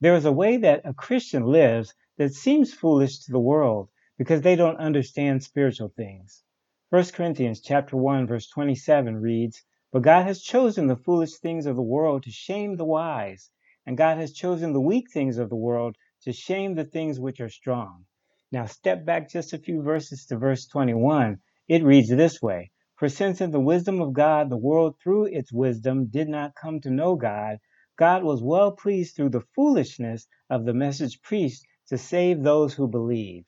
There 0.00 0.14
is 0.14 0.26
a 0.26 0.32
way 0.32 0.58
that 0.58 0.82
a 0.84 0.92
Christian 0.92 1.44
lives 1.44 1.94
that 2.18 2.34
seems 2.34 2.74
foolish 2.74 3.20
to 3.20 3.32
the 3.32 3.40
world 3.40 3.88
because 4.18 4.42
they 4.42 4.56
don't 4.56 4.76
understand 4.76 5.42
spiritual 5.42 5.88
things. 5.88 6.42
1 6.90 7.04
Corinthians 7.14 7.62
chapter 7.62 7.96
1 7.96 8.26
verse 8.26 8.46
27 8.46 9.16
reads, 9.16 9.64
But 9.90 10.02
God 10.02 10.26
has 10.26 10.42
chosen 10.42 10.86
the 10.86 10.96
foolish 10.96 11.36
things 11.38 11.64
of 11.64 11.76
the 11.76 11.82
world 11.82 12.24
to 12.24 12.30
shame 12.30 12.76
the 12.76 12.84
wise, 12.84 13.50
and 13.86 13.96
God 13.96 14.18
has 14.18 14.34
chosen 14.34 14.74
the 14.74 14.80
weak 14.82 15.10
things 15.10 15.38
of 15.38 15.48
the 15.48 15.56
world 15.56 15.96
to 16.24 16.32
shame 16.32 16.74
the 16.74 16.84
things 16.84 17.18
which 17.18 17.40
are 17.40 17.48
strong. 17.48 18.04
Now 18.52 18.66
step 18.66 19.04
back 19.04 19.28
just 19.28 19.52
a 19.52 19.58
few 19.58 19.82
verses 19.82 20.24
to 20.26 20.38
verse 20.38 20.66
21. 20.66 21.38
It 21.66 21.82
reads 21.82 22.08
this 22.08 22.40
way, 22.40 22.70
For 22.94 23.08
since 23.08 23.40
in 23.40 23.50
the 23.50 23.58
wisdom 23.58 24.00
of 24.00 24.12
God 24.12 24.50
the 24.50 24.56
world 24.56 25.00
through 25.02 25.26
its 25.26 25.52
wisdom 25.52 26.06
did 26.06 26.28
not 26.28 26.54
come 26.54 26.80
to 26.82 26.90
know 26.90 27.16
God, 27.16 27.58
God 27.96 28.22
was 28.22 28.42
well 28.42 28.70
pleased 28.70 29.16
through 29.16 29.30
the 29.30 29.46
foolishness 29.56 30.28
of 30.48 30.64
the 30.64 30.74
message 30.74 31.20
preached 31.22 31.64
to 31.88 31.98
save 31.98 32.42
those 32.42 32.74
who 32.74 32.86
believe. 32.86 33.44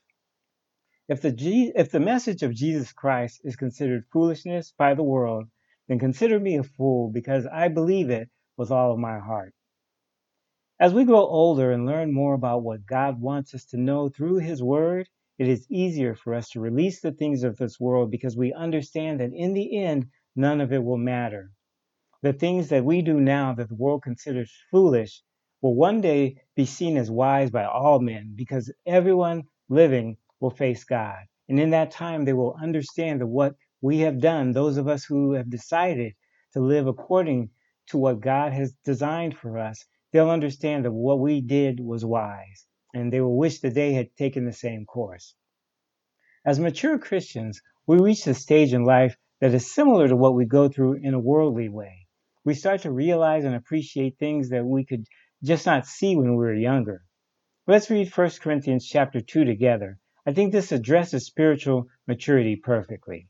If 1.07 1.21
the, 1.21 1.33
if 1.75 1.91
the 1.91 2.01
message 2.01 2.43
of 2.43 2.53
Jesus 2.53 2.91
Christ 2.91 3.39
is 3.45 3.55
considered 3.55 4.05
foolishness 4.11 4.73
by 4.77 4.95
the 4.95 5.03
world, 5.03 5.45
then 5.87 5.97
consider 5.97 6.39
me 6.41 6.57
a 6.57 6.63
fool 6.63 7.09
because 7.09 7.45
I 7.45 7.69
believe 7.69 8.09
it 8.09 8.29
with 8.57 8.69
all 8.69 8.91
of 8.91 8.99
my 8.99 9.19
heart. 9.19 9.53
As 10.81 10.93
we 10.93 11.03
grow 11.03 11.25
older 11.27 11.73
and 11.73 11.85
learn 11.85 12.13
more 12.13 12.33
about 12.33 12.63
what 12.63 12.85
God 12.85 13.19
wants 13.19 13.53
us 13.53 13.65
to 13.65 13.77
know 13.77 14.07
through 14.07 14.37
His 14.37 14.63
Word, 14.63 15.09
it 15.37 15.49
is 15.49 15.69
easier 15.69 16.15
for 16.15 16.33
us 16.33 16.49
to 16.51 16.61
release 16.61 17.01
the 17.01 17.11
things 17.11 17.43
of 17.43 17.57
this 17.57 17.81
world 17.81 18.09
because 18.09 18.37
we 18.37 18.53
understand 18.53 19.19
that 19.19 19.33
in 19.33 19.53
the 19.53 19.77
end, 19.77 20.07
none 20.37 20.61
of 20.61 20.71
it 20.71 20.81
will 20.81 20.97
matter. 20.97 21.51
The 22.21 22.31
things 22.31 22.69
that 22.69 22.85
we 22.85 23.01
do 23.01 23.19
now 23.19 23.53
that 23.55 23.67
the 23.67 23.75
world 23.75 24.03
considers 24.03 24.55
foolish 24.71 25.21
will 25.61 25.75
one 25.75 25.99
day 25.99 26.37
be 26.55 26.65
seen 26.65 26.95
as 26.95 27.11
wise 27.11 27.51
by 27.51 27.65
all 27.65 27.99
men 27.99 28.31
because 28.33 28.71
everyone 28.85 29.43
living 29.67 30.15
will 30.39 30.49
face 30.49 30.85
God. 30.85 31.25
And 31.49 31.59
in 31.59 31.71
that 31.71 31.91
time, 31.91 32.23
they 32.23 32.31
will 32.31 32.55
understand 32.61 33.19
that 33.19 33.27
what 33.27 33.53
we 33.81 33.99
have 33.99 34.21
done, 34.21 34.53
those 34.53 34.77
of 34.77 34.87
us 34.87 35.03
who 35.03 35.33
have 35.33 35.49
decided 35.49 36.13
to 36.53 36.61
live 36.61 36.87
according 36.87 37.49
to 37.87 37.97
what 37.97 38.21
God 38.21 38.53
has 38.53 38.73
designed 38.85 39.35
for 39.35 39.57
us, 39.57 39.83
they'll 40.11 40.29
understand 40.29 40.85
that 40.85 40.91
what 40.91 41.19
we 41.19 41.41
did 41.41 41.79
was 41.79 42.05
wise. 42.05 42.65
And 42.93 43.13
they 43.13 43.21
will 43.21 43.37
wish 43.37 43.59
that 43.59 43.75
they 43.75 43.93
had 43.93 44.15
taken 44.15 44.45
the 44.45 44.53
same 44.53 44.85
course. 44.85 45.35
As 46.45 46.59
mature 46.59 46.97
Christians, 46.97 47.61
we 47.85 47.99
reach 47.99 48.25
a 48.25 48.33
stage 48.33 48.73
in 48.73 48.83
life 48.83 49.15
that 49.41 49.53
is 49.53 49.71
similar 49.71 50.07
to 50.07 50.15
what 50.15 50.35
we 50.35 50.45
go 50.45 50.69
through 50.69 50.95
in 51.03 51.13
a 51.13 51.19
worldly 51.19 51.69
way. 51.69 52.07
We 52.43 52.53
start 52.53 52.81
to 52.81 52.91
realize 52.91 53.45
and 53.45 53.53
appreciate 53.53 54.17
things 54.17 54.49
that 54.49 54.65
we 54.65 54.85
could 54.85 55.05
just 55.43 55.65
not 55.65 55.85
see 55.85 56.15
when 56.15 56.31
we 56.31 56.37
were 56.37 56.53
younger. 56.53 57.03
Let's 57.67 57.89
read 57.89 58.11
1 58.11 58.29
Corinthians 58.41 58.87
chapter 58.87 59.21
2 59.21 59.45
together. 59.45 59.99
I 60.25 60.33
think 60.33 60.51
this 60.51 60.71
addresses 60.71 61.25
spiritual 61.25 61.87
maturity 62.07 62.55
perfectly. 62.55 63.27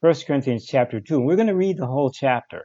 1 0.00 0.14
Corinthians 0.26 0.66
chapter 0.66 1.00
2. 1.00 1.20
We're 1.20 1.36
going 1.36 1.48
to 1.48 1.54
read 1.54 1.76
the 1.76 1.86
whole 1.86 2.10
chapter. 2.10 2.64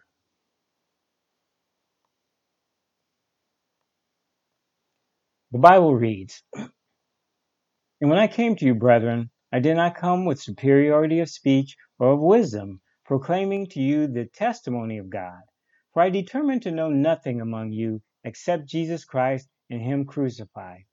The 5.57 5.61
Bible 5.61 5.95
reads, 5.95 6.43
And 6.53 8.11
when 8.11 8.19
I 8.19 8.27
came 8.27 8.55
to 8.57 8.63
you, 8.63 8.75
brethren, 8.75 9.31
I 9.51 9.57
did 9.57 9.75
not 9.75 9.95
come 9.95 10.23
with 10.23 10.39
superiority 10.39 11.19
of 11.19 11.31
speech 11.31 11.75
or 11.97 12.11
of 12.11 12.19
wisdom, 12.19 12.79
proclaiming 13.05 13.65
to 13.69 13.79
you 13.79 14.05
the 14.05 14.25
testimony 14.25 14.99
of 14.99 15.09
God. 15.09 15.41
For 15.93 16.03
I 16.03 16.11
determined 16.11 16.61
to 16.61 16.71
know 16.71 16.91
nothing 16.91 17.41
among 17.41 17.71
you 17.71 18.03
except 18.23 18.67
Jesus 18.67 19.03
Christ 19.03 19.49
and 19.67 19.81
Him 19.81 20.05
crucified. 20.05 20.83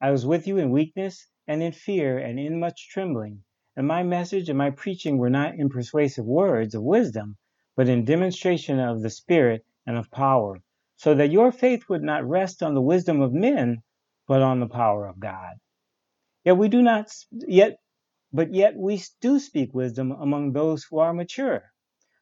I 0.00 0.10
was 0.10 0.24
with 0.24 0.46
you 0.46 0.56
in 0.56 0.70
weakness 0.70 1.28
and 1.46 1.62
in 1.62 1.72
fear 1.72 2.16
and 2.16 2.40
in 2.40 2.58
much 2.58 2.88
trembling. 2.88 3.44
And 3.76 3.86
my 3.86 4.04
message 4.04 4.48
and 4.48 4.56
my 4.56 4.70
preaching 4.70 5.18
were 5.18 5.28
not 5.28 5.56
in 5.56 5.68
persuasive 5.68 6.24
words 6.24 6.74
of 6.74 6.82
wisdom, 6.82 7.36
but 7.76 7.90
in 7.90 8.06
demonstration 8.06 8.80
of 8.80 9.02
the 9.02 9.10
Spirit 9.10 9.66
and 9.86 9.98
of 9.98 10.10
power, 10.10 10.62
so 10.96 11.14
that 11.14 11.30
your 11.30 11.52
faith 11.52 11.90
would 11.90 12.02
not 12.02 12.26
rest 12.26 12.62
on 12.62 12.72
the 12.72 12.80
wisdom 12.80 13.20
of 13.20 13.34
men, 13.34 13.82
but 14.28 14.42
on 14.42 14.60
the 14.60 14.68
power 14.68 15.06
of 15.08 15.18
God. 15.18 15.56
Yet 16.44 16.58
we 16.58 16.68
do 16.68 16.82
not 16.82 17.10
yet, 17.32 17.78
but 18.32 18.54
yet 18.54 18.76
we 18.76 19.02
do 19.20 19.40
speak 19.40 19.74
wisdom 19.74 20.12
among 20.12 20.52
those 20.52 20.84
who 20.84 20.98
are 20.98 21.14
mature. 21.14 21.72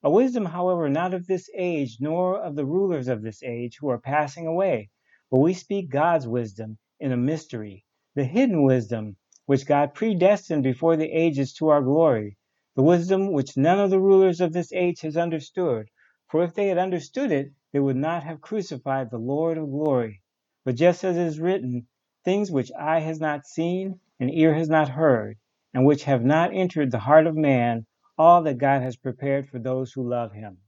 A 0.04 0.10
wisdom, 0.10 0.44
however, 0.44 0.88
not 0.88 1.14
of 1.14 1.26
this 1.26 1.50
age, 1.54 1.98
nor 2.00 2.40
of 2.40 2.54
the 2.54 2.64
rulers 2.64 3.08
of 3.08 3.22
this 3.22 3.42
age 3.42 3.78
who 3.80 3.88
are 3.88 3.98
passing 3.98 4.46
away, 4.46 4.88
but 5.32 5.40
we 5.40 5.52
speak 5.52 5.90
God's 5.90 6.28
wisdom 6.28 6.78
in 7.00 7.10
a 7.10 7.16
mystery, 7.16 7.84
the 8.14 8.24
hidden 8.24 8.62
wisdom 8.62 9.16
which 9.46 9.66
God 9.66 9.94
predestined 9.94 10.62
before 10.62 10.96
the 10.96 11.10
ages 11.10 11.52
to 11.54 11.68
our 11.68 11.82
glory, 11.82 12.36
the 12.76 12.82
wisdom 12.82 13.32
which 13.32 13.56
none 13.56 13.80
of 13.80 13.90
the 13.90 14.00
rulers 14.00 14.40
of 14.40 14.52
this 14.52 14.72
age 14.72 15.00
has 15.00 15.16
understood. 15.16 15.88
For 16.28 16.44
if 16.44 16.54
they 16.54 16.68
had 16.68 16.78
understood 16.78 17.32
it, 17.32 17.52
they 17.72 17.80
would 17.80 17.96
not 17.96 18.22
have 18.22 18.40
crucified 18.40 19.10
the 19.10 19.18
Lord 19.18 19.58
of 19.58 19.70
glory. 19.70 20.22
But 20.64 20.76
just 20.76 21.04
as 21.04 21.16
it 21.16 21.26
is 21.26 21.40
written, 21.40 21.88
things 22.26 22.50
which 22.50 22.72
eye 22.72 22.98
has 22.98 23.20
not 23.20 23.46
seen 23.46 24.00
and 24.18 24.34
ear 24.34 24.52
has 24.52 24.68
not 24.68 24.88
heard, 24.88 25.38
and 25.72 25.86
which 25.86 26.02
have 26.04 26.24
not 26.24 26.52
entered 26.52 26.90
the 26.90 26.98
heart 26.98 27.24
of 27.24 27.36
man, 27.36 27.86
all 28.18 28.42
that 28.42 28.58
God 28.58 28.82
has 28.82 28.96
prepared 28.96 29.48
for 29.48 29.60
those 29.60 29.92
who 29.92 30.08
love 30.08 30.32
him. 30.32 30.58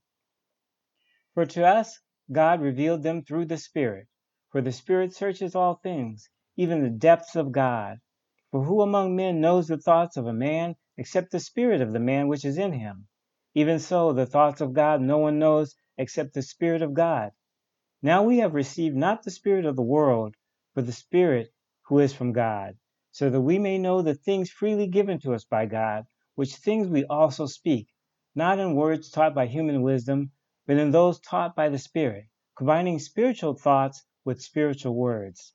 For 1.35 1.45
to 1.47 1.67
us 1.67 2.01
God 2.31 2.61
revealed 2.61 3.03
them 3.03 3.25
through 3.25 3.47
the 3.47 3.57
Spirit. 3.57 4.07
For 4.51 4.61
the 4.61 4.71
Spirit 4.71 5.15
searches 5.15 5.57
all 5.57 5.75
things, 5.75 6.31
even 6.57 6.83
the 6.83 6.91
depths 6.91 7.35
of 7.35 7.51
God. 7.51 7.99
For 8.53 8.63
who 8.63 8.81
among 8.81 9.17
men 9.17 9.41
knows 9.41 9.67
the 9.67 9.79
thoughts 9.79 10.17
of 10.17 10.27
a 10.27 10.33
man 10.33 10.77
except 10.97 11.33
the 11.33 11.41
spirit 11.41 11.81
of 11.81 11.93
the 11.93 11.99
man 11.99 12.29
which 12.29 12.45
is 12.45 12.57
in 12.57 12.73
him? 12.73 13.09
Even 13.55 13.81
so, 13.81 14.13
the 14.13 14.27
thoughts 14.27 14.61
of 14.61 14.75
God 14.75 15.01
no 15.01 15.19
one 15.19 15.41
knows 15.41 15.75
except 15.97 16.35
the 16.35 16.43
Spirit 16.43 16.83
of 16.83 16.95
God. 16.95 17.33
Now 18.01 18.23
we 18.23 18.39
have 18.39 18.55
received 18.55 18.95
not 18.95 19.25
the 19.25 19.33
Spirit 19.33 19.65
of 19.65 19.75
the 19.75 19.83
world, 19.83 20.37
but 20.79 20.87
the 20.87 20.93
Spirit 20.93 21.53
who 21.89 21.99
is 21.99 22.13
from 22.13 22.33
God, 22.33 22.77
so 23.11 23.29
that 23.29 23.41
we 23.41 23.59
may 23.59 23.79
know 23.79 24.01
the 24.01 24.15
things 24.15 24.49
freely 24.49 24.87
given 24.87 25.19
to 25.19 25.35
us 25.35 25.45
by 25.45 25.67
God, 25.67 26.07
which 26.37 26.55
things 26.55 26.87
we 26.87 27.05
also 27.07 27.47
speak, 27.47 27.89
not 28.37 28.61
in 28.61 28.77
words 28.77 29.11
taught 29.11 29.35
by 29.35 29.49
human 29.49 29.83
wisdom, 29.83 30.31
but 30.69 30.77
in 30.77 30.93
those 30.93 31.19
taught 31.19 31.57
by 31.57 31.69
the 31.69 31.81
Spirit, 31.81 32.27
combining 32.57 33.01
spiritual 33.01 33.55
thoughts 33.55 34.05
with 34.25 34.41
spiritual 34.41 34.95
words. 34.95 35.53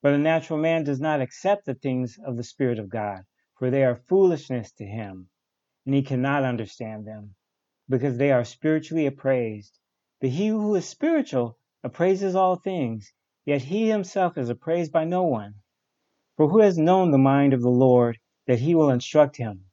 But 0.00 0.14
a 0.14 0.18
natural 0.18 0.60
man 0.60 0.84
does 0.84 1.00
not 1.00 1.20
accept 1.20 1.64
the 1.66 1.74
things 1.74 2.16
of 2.24 2.36
the 2.36 2.44
Spirit 2.44 2.78
of 2.78 2.88
God, 2.88 3.24
for 3.58 3.68
they 3.68 3.82
are 3.82 3.96
foolishness 3.96 4.70
to 4.74 4.84
him, 4.84 5.28
and 5.86 5.92
he 5.92 6.02
cannot 6.02 6.44
understand 6.44 7.04
them, 7.04 7.34
because 7.88 8.16
they 8.16 8.30
are 8.30 8.44
spiritually 8.44 9.06
appraised. 9.06 9.76
But 10.20 10.30
he 10.30 10.46
who 10.46 10.76
is 10.76 10.88
spiritual 10.88 11.58
appraises 11.82 12.36
all 12.36 12.54
things, 12.54 13.12
yet 13.44 13.62
he 13.62 13.88
himself 13.88 14.38
is 14.38 14.48
appraised 14.48 14.92
by 14.92 15.04
no 15.04 15.24
one. 15.24 15.54
For 16.36 16.48
who 16.48 16.60
has 16.60 16.78
known 16.78 17.10
the 17.10 17.18
mind 17.18 17.52
of 17.52 17.62
the 17.62 17.70
Lord 17.70 18.18
that 18.46 18.58
he 18.58 18.74
will 18.74 18.90
instruct 18.90 19.36
him? 19.36 19.66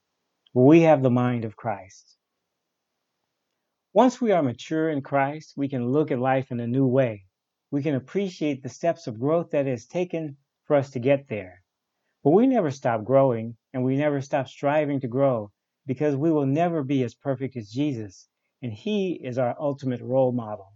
For 0.53 0.65
we 0.65 0.82
have 0.82 1.03
the 1.03 1.10
mind 1.10 1.45
of 1.45 1.55
Christ. 1.55 2.17
Once 3.93 4.21
we 4.21 4.32
are 4.32 4.43
mature 4.43 4.89
in 4.89 5.01
Christ, 5.01 5.53
we 5.58 5.67
can 5.67 5.89
look 5.89 6.12
at 6.12 6.19
life 6.19 6.51
in 6.51 6.60
a 6.60 6.67
new 6.67 6.88
way. 6.88 7.25
we 7.71 7.84
can 7.84 7.95
appreciate 7.95 8.63
the 8.63 8.69
steps 8.69 9.08
of 9.08 9.19
growth 9.19 9.51
that 9.51 9.67
it 9.67 9.71
has 9.71 9.86
taken 9.86 10.38
for 10.65 10.75
us 10.75 10.89
to 10.91 10.99
get 10.99 11.27
there. 11.27 11.62
But 12.23 12.32
we 12.32 12.47
never 12.47 12.71
stop 12.71 13.03
growing 13.03 13.55
and 13.73 13.84
we 13.84 13.95
never 13.95 14.21
stop 14.21 14.47
striving 14.47 14.99
to 15.01 15.08
grow 15.08 15.51
because 15.86 16.15
we 16.15 16.32
will 16.32 16.45
never 16.45 16.84
be 16.84 17.03
as 17.03 17.15
perfect 17.15 17.55
as 17.58 17.69
Jesus, 17.69 18.27
and 18.62 18.73
He 18.73 19.13
is 19.13 19.38
our 19.38 19.55
ultimate 19.60 20.01
role 20.01 20.32
model. 20.32 20.73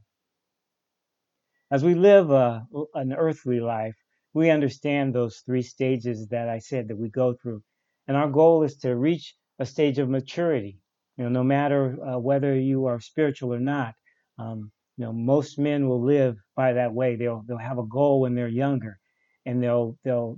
As 1.74 1.84
we 1.84 1.96
live 1.96 2.30
a, 2.30 2.68
an 2.94 3.14
earthly 3.14 3.60
life, 3.60 3.96
we 4.36 4.52
understand 4.52 5.12
those 5.12 5.42
three 5.44 5.64
stages 5.64 6.28
that 6.28 6.48
I 6.48 6.60
said 6.60 6.88
that 6.88 7.00
we 7.00 7.10
go 7.10 7.34
through. 7.34 7.64
And 8.08 8.16
our 8.16 8.30
goal 8.30 8.62
is 8.62 8.78
to 8.84 8.96
reach 8.96 9.34
a 9.58 9.66
stage 9.66 9.98
of 9.98 10.08
maturity. 10.08 10.78
You 11.18 11.24
know, 11.24 11.32
no 11.32 11.44
matter 11.44 11.98
uh, 12.00 12.20
whether 12.20 12.54
you 12.56 12.86
are 12.86 13.00
spiritual 13.00 13.56
or 13.56 13.60
not, 13.60 13.96
um, 14.38 14.72
you 14.98 15.06
know, 15.06 15.14
most 15.14 15.58
men 15.58 15.90
will 15.90 16.04
live 16.04 16.38
by 16.56 16.74
that 16.74 16.94
way. 16.94 17.16
They'll 17.16 17.44
they'll 17.48 17.58
have 17.58 17.80
a 17.80 17.88
goal 17.88 18.22
when 18.22 18.36
they're 18.36 18.48
younger, 18.66 19.00
and 19.48 19.64
they'll 19.64 19.98
they'll 20.04 20.38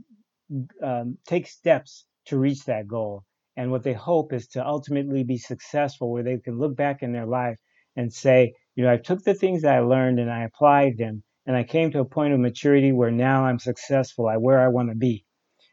um, 0.81 1.17
take 1.27 1.47
steps 1.47 2.05
to 2.27 2.37
reach 2.37 2.63
that 2.63 2.87
goal. 2.87 3.23
And 3.57 3.71
what 3.71 3.83
they 3.83 3.91
hope 3.93 4.31
is 4.31 4.47
to 4.53 4.65
ultimately 4.65 5.25
be 5.25 5.37
successful, 5.37 6.13
where 6.13 6.23
they 6.23 6.37
can 6.37 6.57
look 6.57 6.77
back 6.77 7.03
in 7.03 7.11
their 7.11 7.25
life 7.25 7.59
and 7.97 8.13
say, 8.13 8.53
you 8.75 8.83
know, 8.83 8.91
I 8.91 8.97
took 8.97 9.23
the 9.23 9.33
things 9.33 9.61
that 9.61 9.75
I 9.75 9.79
learned 9.79 10.19
and 10.19 10.29
I 10.29 10.43
applied 10.43 10.97
them, 10.97 11.23
and 11.45 11.55
I 11.55 11.63
came 11.63 11.91
to 11.91 11.99
a 11.99 12.05
point 12.05 12.33
of 12.33 12.39
maturity 12.39 12.91
where 12.91 13.11
now 13.11 13.45
I'm 13.45 13.59
successful 13.59 14.27
I 14.27 14.37
where 14.37 14.59
I 14.59 14.67
want 14.67 14.89
to 14.89 14.95
be. 14.95 15.25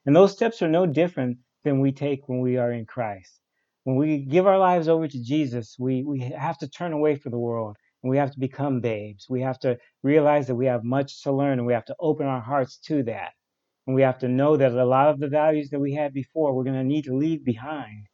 And 0.06 0.14
those 0.14 0.32
steps 0.32 0.62
are 0.62 0.68
no 0.68 0.86
different 0.86 1.38
than 1.64 1.80
we 1.80 1.92
take 1.92 2.28
when 2.28 2.40
we 2.40 2.56
are 2.56 2.72
in 2.72 2.86
Christ. 2.86 3.40
When 3.84 3.96
we 3.96 4.18
give 4.18 4.46
our 4.46 4.58
lives 4.58 4.88
over 4.88 5.08
to 5.08 5.22
Jesus, 5.22 5.76
we, 5.78 6.04
we 6.04 6.20
have 6.20 6.58
to 6.58 6.68
turn 6.68 6.92
away 6.92 7.16
from 7.16 7.32
the 7.32 7.38
world 7.38 7.76
and 8.02 8.10
we 8.10 8.18
have 8.18 8.32
to 8.32 8.38
become 8.38 8.80
babes. 8.80 9.26
We 9.28 9.40
have 9.42 9.58
to 9.60 9.78
realize 10.02 10.46
that 10.46 10.54
we 10.54 10.66
have 10.66 10.84
much 10.84 11.22
to 11.22 11.32
learn 11.32 11.58
and 11.58 11.66
we 11.66 11.72
have 11.72 11.84
to 11.86 11.96
open 11.98 12.26
our 12.26 12.40
hearts 12.40 12.78
to 12.86 13.02
that. 13.04 13.32
And 13.86 13.96
we 13.96 14.02
have 14.02 14.18
to 14.20 14.28
know 14.28 14.56
that 14.56 14.72
a 14.72 14.84
lot 14.84 15.08
of 15.08 15.18
the 15.18 15.28
values 15.28 15.70
that 15.70 15.80
we 15.80 15.94
had 15.94 16.12
before, 16.12 16.54
we're 16.54 16.64
going 16.64 16.76
to 16.76 16.84
need 16.84 17.04
to 17.04 17.16
leave 17.16 17.44
behind 17.44 18.06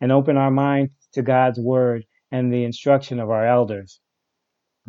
and 0.00 0.10
open 0.10 0.36
our 0.36 0.50
minds 0.50 0.92
to 1.12 1.22
God's 1.22 1.60
word 1.60 2.04
and 2.32 2.52
the 2.52 2.64
instruction 2.64 3.20
of 3.20 3.30
our 3.30 3.46
elders. 3.46 4.00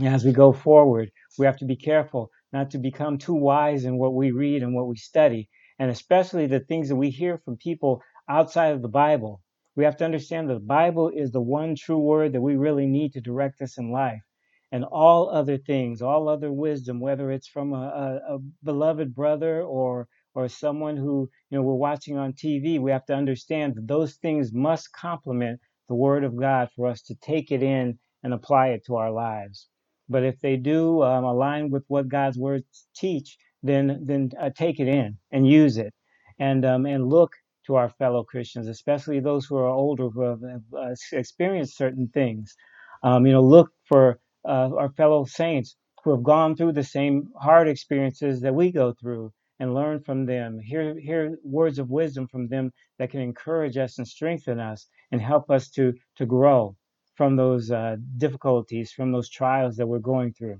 As 0.02 0.26
we 0.26 0.32
go 0.34 0.52
forward, 0.52 1.12
we 1.38 1.46
have 1.46 1.58
to 1.58 1.66
be 1.66 1.76
careful 1.76 2.32
not 2.52 2.72
to 2.72 2.80
become 2.80 3.20
too 3.20 3.36
wise 3.36 3.86
in 3.86 4.00
what 4.00 4.16
we 4.16 4.32
read 4.32 4.64
and 4.64 4.74
what 4.74 4.88
we 4.88 4.98
study, 4.98 5.50
and 5.78 5.92
especially 5.92 6.48
the 6.48 6.62
things 6.62 6.90
that 6.90 6.96
we 6.96 7.12
hear 7.12 7.38
from 7.38 7.58
people 7.58 8.02
outside 8.28 8.74
of 8.74 8.82
the 8.82 8.88
Bible. 8.90 9.42
We 9.76 9.84
have 9.84 9.96
to 9.98 10.06
understand 10.06 10.50
that 10.50 10.56
the 10.56 10.60
Bible 10.62 11.10
is 11.10 11.32
the 11.32 11.42
one 11.42 11.76
true 11.76 12.00
word 12.00 12.34
that 12.34 12.42
we 12.42 12.56
really 12.56 12.88
need 12.88 13.14
to 13.14 13.22
direct 13.22 13.62
us 13.62 13.78
in 13.78 13.92
life. 13.92 14.24
And 14.72 14.84
all 14.84 15.30
other 15.30 15.60
things, 15.60 16.02
all 16.02 16.28
other 16.28 16.52
wisdom, 16.52 17.00
whether 17.00 17.32
it's 17.32 17.48
from 17.48 17.72
a, 17.74 18.22
a, 18.28 18.36
a 18.36 18.40
beloved 18.64 19.14
brother 19.14 19.62
or 19.62 20.08
or 20.34 20.50
someone 20.50 20.98
who 20.98 21.30
you 21.52 21.58
know 21.58 21.64
we're 21.64 21.76
watching 21.76 22.18
on 22.18 22.34
TV, 22.34 22.80
we 22.80 22.90
have 22.90 23.06
to 23.06 23.16
understand 23.16 23.76
that 23.76 23.88
those 23.88 24.16
things 24.16 24.52
must 24.52 24.92
complement 24.92 25.60
the 25.88 25.96
Word 25.96 26.24
of 26.24 26.36
God 26.36 26.70
for 26.76 26.88
us 26.88 27.04
to 27.04 27.16
take 27.16 27.52
it 27.52 27.62
in 27.62 28.00
and 28.24 28.34
apply 28.34 28.70
it 28.70 28.84
to 28.88 28.96
our 28.96 29.12
lives. 29.12 29.70
But 30.14 30.24
if 30.26 30.40
they 30.42 30.58
do 30.58 31.04
um, 31.04 31.26
align 31.26 31.72
with 31.72 31.86
what 31.90 32.10
God's 32.10 32.40
words 32.40 32.66
teach, 32.96 33.38
then 33.64 34.02
then 34.06 34.32
uh, 34.42 34.52
take 34.58 34.80
it 34.82 34.90
in 34.90 35.20
and 35.34 35.48
use 35.48 35.78
it, 35.80 35.94
and 36.40 36.66
um, 36.66 36.88
and 36.88 37.10
look 37.10 37.34
to 37.68 37.76
our 37.78 37.90
fellow 37.90 38.24
Christians, 38.26 38.70
especially 38.70 39.22
those 39.22 39.46
who 39.48 39.58
are 39.58 39.68
older 39.70 40.10
who 40.10 40.24
have 40.24 40.42
uh, 40.44 40.96
experienced 41.14 41.78
certain 41.78 42.10
things. 42.10 42.56
Um, 43.04 43.28
you 43.28 43.34
know, 43.34 43.44
look 43.44 43.72
for 43.90 44.20
uh, 44.46 44.72
our 44.82 44.92
fellow 44.94 45.26
saints 45.26 45.78
who 46.06 46.12
have 46.14 46.24
gone 46.24 46.56
through 46.58 46.74
the 46.74 46.84
same 46.98 47.30
hard 47.42 47.70
experiences 47.70 48.42
that 48.44 48.56
we 48.56 48.72
go 48.72 48.94
through, 49.02 49.34
and 49.60 49.76
learn 49.76 50.02
from 50.02 50.26
them. 50.28 50.60
Hear 50.60 51.00
hear 51.00 51.38
words 51.44 51.80
of 51.80 51.92
wisdom 51.92 52.28
from 52.30 52.50
them 52.50 52.72
that 53.00 53.12
can 53.12 53.22
encourage 53.22 53.78
us 53.78 54.00
and 54.00 54.08
strengthen 54.08 54.60
us 54.60 54.88
and 55.12 55.22
help 55.22 55.52
us 55.52 55.70
to 55.72 55.94
to 56.18 56.28
grow 56.28 56.76
from 57.16 57.36
those 57.36 57.72
uh, 57.72 57.98
difficulties, 58.18 58.92
from 58.92 59.12
those 59.12 59.30
trials 59.30 59.76
that 59.78 59.88
we're 59.88 60.00
going 60.00 60.34
through. 60.34 60.60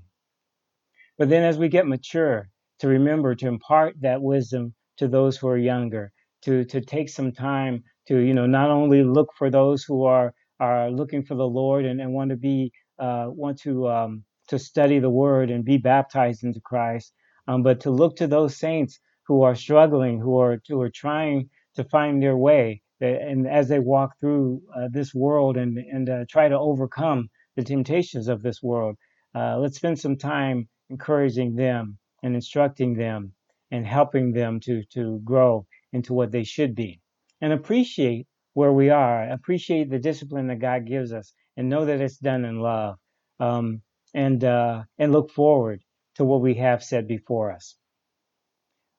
But 1.18 1.28
then 1.28 1.44
as 1.44 1.58
we 1.58 1.68
get 1.68 1.86
mature, 1.86 2.48
to 2.80 2.88
remember 2.88 3.34
to 3.34 3.46
impart 3.46 3.94
that 4.00 4.20
wisdom 4.20 4.74
to 4.98 5.08
those 5.08 5.36
who 5.36 5.48
are 5.48 5.58
younger, 5.58 6.12
to, 6.42 6.64
to 6.66 6.80
take 6.80 7.08
some 7.08 7.32
time 7.32 7.84
to, 8.08 8.18
you 8.18 8.34
know, 8.34 8.46
not 8.46 8.70
only 8.70 9.02
look 9.02 9.30
for 9.38 9.50
those 9.50 9.84
who 9.84 10.04
are, 10.04 10.34
are 10.60 10.90
looking 10.90 11.24
for 11.24 11.34
the 11.34 11.46
Lord 11.46 11.84
and, 11.84 12.00
and 12.00 12.12
want 12.12 12.30
to 12.30 12.36
be, 12.36 12.72
uh, 12.98 13.26
want 13.28 13.58
to, 13.60 13.88
um, 13.88 14.24
to 14.48 14.58
study 14.58 14.98
the 14.98 15.10
word 15.10 15.50
and 15.50 15.64
be 15.64 15.78
baptized 15.78 16.44
into 16.44 16.60
Christ, 16.60 17.12
um, 17.48 17.62
but 17.62 17.80
to 17.80 17.90
look 17.90 18.16
to 18.16 18.26
those 18.26 18.56
saints 18.56 18.98
who 19.26 19.42
are 19.42 19.54
struggling, 19.54 20.20
who 20.20 20.38
are, 20.38 20.60
who 20.68 20.80
are 20.82 20.90
trying 20.90 21.48
to 21.76 21.84
find 21.84 22.22
their 22.22 22.36
way, 22.36 22.82
and 23.04 23.46
as 23.46 23.68
they 23.68 23.78
walk 23.78 24.18
through 24.20 24.62
uh, 24.76 24.88
this 24.90 25.14
world 25.14 25.56
and 25.56 25.78
and 25.78 26.08
uh, 26.08 26.24
try 26.28 26.48
to 26.48 26.58
overcome 26.58 27.28
the 27.56 27.64
temptations 27.64 28.28
of 28.28 28.42
this 28.42 28.62
world, 28.62 28.96
uh, 29.34 29.58
let's 29.58 29.76
spend 29.76 29.98
some 29.98 30.16
time 30.16 30.68
encouraging 30.90 31.54
them 31.54 31.98
and 32.22 32.34
instructing 32.34 32.94
them 32.94 33.32
and 33.70 33.86
helping 33.86 34.32
them 34.32 34.60
to 34.60 34.84
to 34.92 35.20
grow 35.24 35.66
into 35.92 36.12
what 36.12 36.32
they 36.32 36.44
should 36.44 36.74
be, 36.74 37.00
and 37.40 37.52
appreciate 37.52 38.26
where 38.54 38.72
we 38.72 38.90
are, 38.90 39.28
appreciate 39.30 39.90
the 39.90 39.98
discipline 39.98 40.46
that 40.48 40.60
God 40.60 40.86
gives 40.86 41.12
us, 41.12 41.32
and 41.56 41.68
know 41.68 41.84
that 41.84 42.00
it's 42.00 42.18
done 42.18 42.44
in 42.44 42.60
love, 42.60 42.96
um, 43.40 43.82
and 44.14 44.42
uh, 44.44 44.82
and 44.98 45.12
look 45.12 45.30
forward 45.30 45.80
to 46.16 46.24
what 46.24 46.40
we 46.40 46.54
have 46.54 46.82
said 46.82 47.06
before 47.08 47.52
us. 47.52 47.76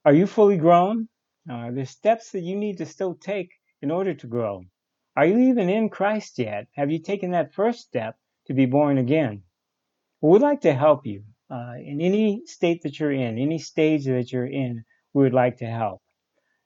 Are 0.04 0.14
you 0.14 0.28
fully 0.28 0.58
grown? 0.58 1.08
Uh, 1.50 1.72
there's 1.72 1.90
steps 1.90 2.32
that 2.32 2.42
you 2.42 2.56
need 2.56 2.78
to 2.80 2.86
still 2.86 3.16
take 3.16 3.52
in 3.86 3.92
order 3.92 4.16
to 4.16 4.26
grow. 4.26 4.64
Are 5.16 5.28
you 5.28 5.38
even 5.52 5.70
in 5.70 5.90
Christ 5.90 6.40
yet? 6.40 6.66
Have 6.74 6.90
you 6.90 7.00
taken 7.00 7.32
that 7.32 7.54
first 7.54 7.82
step 7.82 8.16
to 8.48 8.54
be 8.56 8.66
born 8.66 8.98
again? 8.98 9.44
Well, 10.20 10.32
we'd 10.34 10.42
like 10.42 10.62
to 10.62 10.74
help 10.74 11.06
you 11.06 11.24
uh, 11.52 11.76
in 11.78 12.02
any 12.02 12.42
state 12.48 12.82
that 12.82 13.00
you're 13.00 13.12
in, 13.12 13.38
any 13.38 13.60
stage 13.60 14.06
that 14.06 14.32
you're 14.32 14.48
in. 14.48 14.84
We 15.14 15.22
would 15.22 15.36
like 15.36 15.58
to 15.58 15.68
help. 15.68 16.02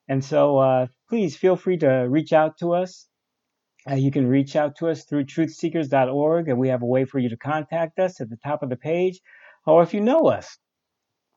And 0.08 0.24
so 0.24 0.60
uh, 0.60 0.88
please 1.10 1.36
feel 1.36 1.58
free 1.58 1.78
to 1.80 2.08
reach 2.18 2.32
out 2.32 2.58
to 2.60 2.72
us. 2.72 3.10
Uh, 3.90 3.96
you 3.96 4.12
can 4.12 4.26
reach 4.26 4.56
out 4.56 4.78
to 4.78 4.88
us 4.88 5.04
through 5.04 5.26
truthseekers.org, 5.26 6.48
and 6.48 6.58
we 6.58 6.70
have 6.70 6.84
a 6.84 6.94
way 6.96 7.04
for 7.04 7.20
you 7.20 7.30
to 7.30 7.38
contact 7.38 8.00
us 8.00 8.22
at 8.22 8.30
the 8.30 8.38
top 8.38 8.64
of 8.64 8.70
the 8.70 8.78
page. 8.78 9.20
Or 9.68 9.84
if 9.84 9.94
you 9.94 10.00
know 10.00 10.28
us, 10.28 10.58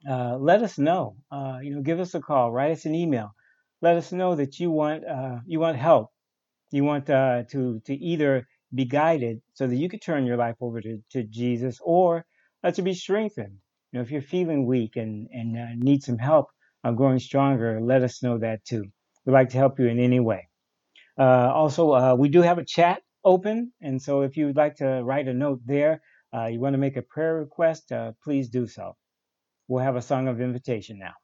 uh, 0.09 0.37
let 0.37 0.63
us 0.63 0.79
know. 0.79 1.17
Uh, 1.33 1.59
you 1.61 1.75
know, 1.75 1.83
give 1.83 1.99
us 1.99 2.15
a 2.15 2.21
call, 2.21 2.53
write 2.53 2.71
us 2.71 2.85
an 2.85 2.95
email 2.95 3.35
let 3.83 3.97
us 3.97 4.13
know 4.13 4.37
that 4.37 4.61
you 4.61 4.71
want 4.71 5.05
uh, 5.07 5.39
you 5.47 5.61
want 5.61 5.79
help. 5.79 6.11
You 6.73 6.85
want 6.85 7.11
uh, 7.11 7.45
to 7.53 7.81
to 7.87 7.95
either 7.95 8.47
be 8.75 8.87
guided 8.87 9.43
so 9.55 9.67
that 9.67 9.77
you 9.77 9.89
could 9.89 10.03
turn 10.03 10.27
your 10.27 10.39
life 10.39 10.57
over 10.61 10.81
to, 10.81 10.99
to 11.13 11.25
Jesus, 11.25 11.81
or 11.83 12.25
uh, 12.65 12.73
to 12.73 12.83
be 12.83 12.95
strengthened. 12.95 13.59
You 13.93 13.99
know, 13.99 14.03
if 14.03 14.11
you're 14.11 14.23
feeling 14.23 14.67
weak 14.67 14.97
and 14.97 15.29
and 15.33 15.59
uh, 15.59 15.67
need 15.77 16.03
some 16.03 16.19
help 16.19 16.49
on 16.85 16.97
growing 16.97 17.19
stronger, 17.19 17.81
let 17.83 18.03
us 18.03 18.23
know 18.23 18.39
that 18.39 18.65
too. 18.65 18.85
We'd 19.27 19.35
like 19.35 19.51
to 19.51 19.59
help 19.59 19.79
you 19.81 19.89
in 19.89 20.01
any 20.01 20.21
way. 20.21 20.49
Uh, 21.19 21.53
also, 21.55 21.93
uh, 21.93 22.15
we 22.19 22.29
do 22.29 22.43
have 22.43 22.59
a 22.59 22.65
chat 22.65 23.03
open, 23.25 23.73
and 23.83 24.01
so 24.03 24.23
if 24.23 24.37
you 24.37 24.47
would 24.47 24.57
like 24.57 24.77
to 24.77 25.03
write 25.05 25.29
a 25.29 25.35
note 25.35 25.61
there, 25.67 26.01
you 26.51 26.61
want 26.61 26.75
to 26.75 26.79
make 26.79 26.97
a 26.97 27.03
prayer 27.03 27.37
request, 27.37 27.93
please 28.25 28.49
do 28.49 28.67
so. 28.67 28.97
We'll 29.69 29.85
have 29.85 29.97
a 29.97 30.03
song 30.03 30.29
of 30.29 30.41
invitation 30.41 30.99
now. 30.99 31.15